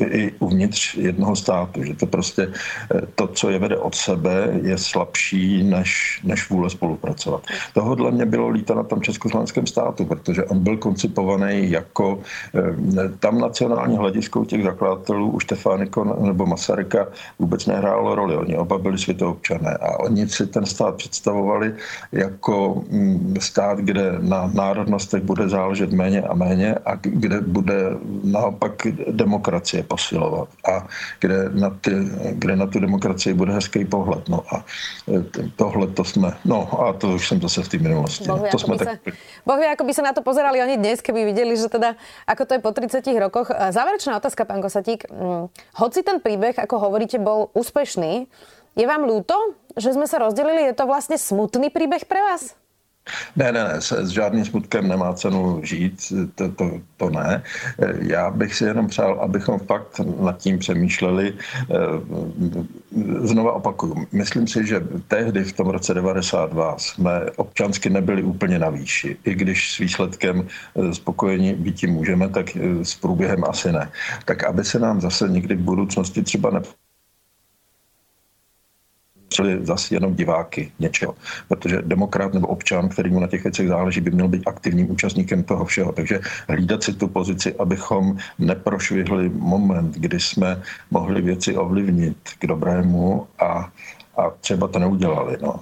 eh, 0.00 0.04
i 0.04 0.32
uvnitř 0.38 0.94
jednoho 0.94 1.36
státu, 1.36 1.84
že 1.84 1.94
to 1.94 2.06
prostě 2.06 2.52
eh, 2.94 3.00
to, 3.14 3.26
co 3.26 3.50
je 3.50 3.58
vede 3.58 3.76
od 3.76 3.94
sebe, 3.94 4.48
je 4.62 4.78
slabší 4.78 5.62
než, 5.62 6.20
než 6.24 6.50
vůle 6.50 6.70
spolupracovat. 6.70 7.42
Tohodle 7.74 8.10
mě 8.10 8.26
bylo 8.26 8.48
líto 8.48 8.74
na 8.74 8.82
tom 8.82 9.02
československém 9.02 9.66
státu, 9.66 10.04
protože 10.04 10.44
on 10.44 10.58
byl 10.58 10.76
koncipovaný 10.76 11.70
jako 11.70 12.18
eh, 12.54 13.08
tam 13.18 13.40
nacionální 13.40 13.96
hledisko 13.96 14.44
těch 14.44 14.62
zakladatelů 14.62 15.30
u 15.30 15.40
Štefániko 15.40 16.04
nebo 16.04 16.46
Masaryka 16.46 17.06
vůbec 17.38 17.66
nehrálo 17.66 18.14
roli. 18.14 18.36
Oni 18.36 18.56
oba 18.56 18.78
byli 18.78 18.98
světoobčané 18.98 19.74
a 19.74 20.00
oni 20.00 20.28
si 20.28 20.46
ten 20.46 20.66
stát 20.66 20.91
představovali 20.92 21.74
jako 22.12 22.84
mm, 22.90 23.36
stát, 23.40 23.78
kde 23.78 24.12
na 24.18 24.50
národnostech 24.54 25.22
bude 25.22 25.48
záležet 25.48 25.92
méně 25.92 26.22
a 26.22 26.34
méně 26.34 26.74
a 26.84 26.94
kde 26.94 27.40
bude 27.40 27.74
naopak 28.24 28.72
demokracie 29.10 29.82
posilovat 29.82 30.48
a 30.72 30.86
kde 31.20 31.48
na, 31.48 31.70
ty, 31.70 31.90
kde 32.32 32.56
na 32.56 32.66
tu 32.66 32.80
demokracii 32.80 33.34
bude 33.34 33.52
hezký 33.52 33.84
pohled. 33.84 34.28
No 34.28 34.44
a 34.54 34.64
e, 35.08 35.22
tohle 35.56 35.86
to 35.86 36.04
jsme, 36.04 36.32
no 36.44 36.80
a 36.80 36.92
to 36.92 37.08
už 37.08 37.28
jsem 37.28 37.40
zase 37.40 37.62
v 37.62 37.68
té 37.68 37.78
minulosti. 37.78 38.28
Boh 38.28 38.50
to 38.50 38.58
jsme 38.58 38.78
tak... 38.78 38.88
Sa, 38.88 38.94
boh 39.46 39.58
vie, 39.58 39.68
ako 39.68 39.84
by 39.84 39.92
sa 39.94 40.02
na 40.02 40.12
to 40.12 40.22
pozerali 40.22 40.62
oni 40.62 40.76
dnes, 40.76 41.02
keby 41.02 41.24
videli, 41.24 41.56
že 41.56 41.68
teda, 41.68 41.94
ako 42.26 42.42
to 42.46 42.52
je 42.54 42.60
po 42.60 42.70
30 42.72 43.02
rokoch. 43.18 43.50
E, 43.50 43.72
záverečná 43.72 44.16
otázka, 44.16 44.44
pán 44.44 44.62
Kosatík. 44.62 45.10
Mm, 45.10 45.50
hoci 45.78 46.00
ten 46.02 46.18
príbeh, 46.22 46.54
ako 46.56 46.78
hovoríte, 46.88 47.18
bol 47.18 47.50
úspešný, 47.54 48.30
je 48.76 48.86
vám 48.86 49.04
ľúto, 49.04 49.34
že 49.76 49.92
jsme 49.92 50.06
se 50.06 50.18
rozdělili? 50.18 50.62
Je 50.62 50.72
to 50.72 50.86
vlastně 50.86 51.18
smutný 51.18 51.70
příběh 51.70 52.04
pro 52.04 52.18
vás? 52.18 52.54
Ne, 53.36 53.52
ne, 53.52 53.64
ne, 53.64 53.80
s 53.80 54.08
žádným 54.08 54.44
smutkem 54.44 54.88
nemá 54.88 55.14
cenu 55.14 55.60
žít, 55.64 56.12
to, 56.34 56.52
to, 56.52 56.70
to 56.96 57.10
ne. 57.10 57.42
Já 57.98 58.30
bych 58.30 58.54
si 58.54 58.64
jenom 58.64 58.86
přál, 58.86 59.18
abychom 59.20 59.58
fakt 59.58 60.00
nad 60.20 60.38
tím 60.38 60.58
přemýšleli. 60.58 61.34
Znova 63.20 63.52
opakuju, 63.52 64.06
myslím 64.12 64.46
si, 64.46 64.66
že 64.66 64.80
tehdy 65.08 65.44
v 65.44 65.52
tom 65.52 65.68
roce 65.68 65.94
92 65.94 66.78
jsme 66.78 67.26
občansky 67.36 67.90
nebyli 67.90 68.22
úplně 68.22 68.58
na 68.58 68.70
výši. 68.70 69.16
I 69.24 69.34
když 69.34 69.74
s 69.74 69.78
výsledkem 69.78 70.46
spokojení 70.92 71.54
být 71.54 71.84
můžeme, 71.84 72.28
tak 72.28 72.56
s 72.82 72.94
průběhem 72.94 73.44
asi 73.44 73.72
ne. 73.72 73.90
Tak 74.24 74.44
aby 74.44 74.64
se 74.64 74.78
nám 74.78 75.00
zase 75.00 75.28
někdy 75.28 75.54
v 75.54 75.60
budoucnosti 75.60 76.22
třeba 76.22 76.50
čili 79.32 79.58
zase 79.66 79.94
jenom 79.94 80.14
diváky 80.14 80.72
něčeho. 80.78 81.14
Protože 81.48 81.82
demokrat 81.82 82.34
nebo 82.34 82.46
občan, 82.46 82.88
který 82.88 83.10
mu 83.10 83.20
na 83.20 83.26
těch 83.26 83.42
věcech 83.42 83.68
záleží, 83.68 84.00
by 84.00 84.10
měl 84.10 84.28
být 84.28 84.42
aktivním 84.46 84.90
účastníkem 84.90 85.42
toho 85.42 85.64
všeho. 85.64 85.92
Takže 85.92 86.20
hlídat 86.48 86.82
si 86.82 86.92
tu 86.92 87.08
pozici, 87.08 87.54
abychom 87.58 88.16
neprošvihli 88.38 89.28
moment, 89.28 89.94
kdy 89.96 90.20
jsme 90.20 90.62
mohli 90.90 91.22
věci 91.22 91.56
ovlivnit 91.56 92.16
k 92.38 92.46
dobrému 92.46 93.26
a 93.38 93.72
a 94.16 94.30
třeba 94.40 94.68
to 94.68 94.78
neudělali. 94.78 95.36
No. 95.42 95.60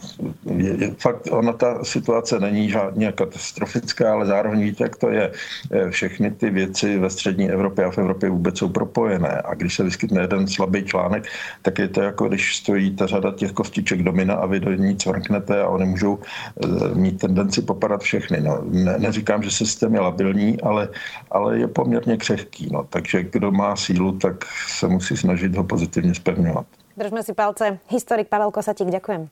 Je, 0.56 0.84
je, 0.84 0.94
fakt, 0.98 1.28
ona 1.30 1.52
ta 1.52 1.84
situace 1.84 2.40
není 2.40 2.70
žádně 2.70 3.12
katastrofická, 3.12 4.12
ale 4.12 4.26
zároveň 4.26 4.62
víte, 4.62 4.84
jak 4.84 4.96
to 4.96 5.10
je. 5.10 5.32
Eh, 5.72 5.90
všechny 5.90 6.30
ty 6.30 6.50
věci 6.50 6.98
ve 6.98 7.10
střední 7.10 7.50
Evropě 7.50 7.84
a 7.84 7.90
v 7.90 7.98
Evropě 7.98 8.30
vůbec 8.30 8.58
jsou 8.58 8.68
propojené. 8.68 9.42
A 9.44 9.54
když 9.54 9.74
se 9.74 9.82
vyskytne 9.82 10.20
jeden 10.20 10.48
slabý 10.48 10.84
článek, 10.84 11.24
tak 11.62 11.78
je 11.78 11.88
to 11.88 12.02
jako 12.02 12.28
když 12.28 12.56
stojí 12.56 12.96
ta 12.96 13.06
řada 13.06 13.32
těch 13.32 13.52
kostiček 13.52 14.02
domina 14.02 14.34
a 14.34 14.46
vy 14.46 14.60
do 14.60 14.72
ní 14.72 14.96
cvrknete 14.96 15.60
a 15.62 15.68
oni 15.68 15.84
můžou 15.84 16.18
eh, 16.18 16.94
mít 16.94 17.20
tendenci 17.20 17.62
popadat 17.62 18.00
všechny. 18.00 18.40
No, 18.40 18.62
ne, 18.64 18.98
neříkám, 18.98 19.42
že 19.42 19.50
systém 19.50 19.94
je 19.94 20.00
labilní, 20.00 20.60
ale, 20.60 20.88
ale 21.30 21.58
je 21.58 21.68
poměrně 21.68 22.16
křehký. 22.16 22.68
No. 22.72 22.86
Takže 22.90 23.22
kdo 23.22 23.50
má 23.50 23.76
sílu, 23.76 24.18
tak 24.18 24.44
se 24.68 24.88
musí 24.88 25.16
snažit 25.16 25.56
ho 25.56 25.64
pozitivně 25.64 26.14
spevňovat. 26.14 26.66
Držme 26.96 27.22
si 27.22 27.32
palce. 27.32 27.78
Historik 27.90 28.28
Pavel 28.28 28.50
Kosatík, 28.50 28.90
ďakujem. 28.90 29.30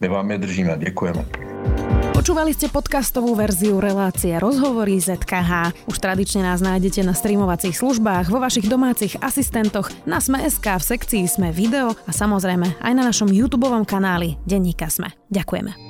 My 0.00 0.08
vám 0.08 0.30
je 0.30 0.38
držíme, 0.38 0.72
děkujeme. 0.78 1.24
Počúvali 2.20 2.52
ste 2.52 2.68
podcastovú 2.68 3.32
verziu 3.32 3.80
relácie 3.80 4.36
Rozhovory 4.36 5.00
ZKH. 5.00 5.72
Už 5.88 5.96
tradične 5.96 6.44
nás 6.44 6.60
nájdete 6.60 7.00
na 7.00 7.16
streamovacích 7.16 7.72
službách, 7.72 8.28
vo 8.28 8.36
vašich 8.36 8.68
domácich 8.68 9.16
asistentoch, 9.24 9.88
na 10.04 10.20
Sme.sk, 10.20 10.66
v 10.68 10.84
sekcii 10.84 11.24
Sme 11.24 11.48
video 11.48 11.96
a 12.04 12.12
samozrejme 12.12 12.76
aj 12.76 12.92
na 12.92 13.08
našom 13.08 13.32
YouTube 13.32 13.72
kanáli 13.88 14.36
Denníka 14.44 14.92
Sme. 14.92 15.16
Ďakujeme. 15.32 15.89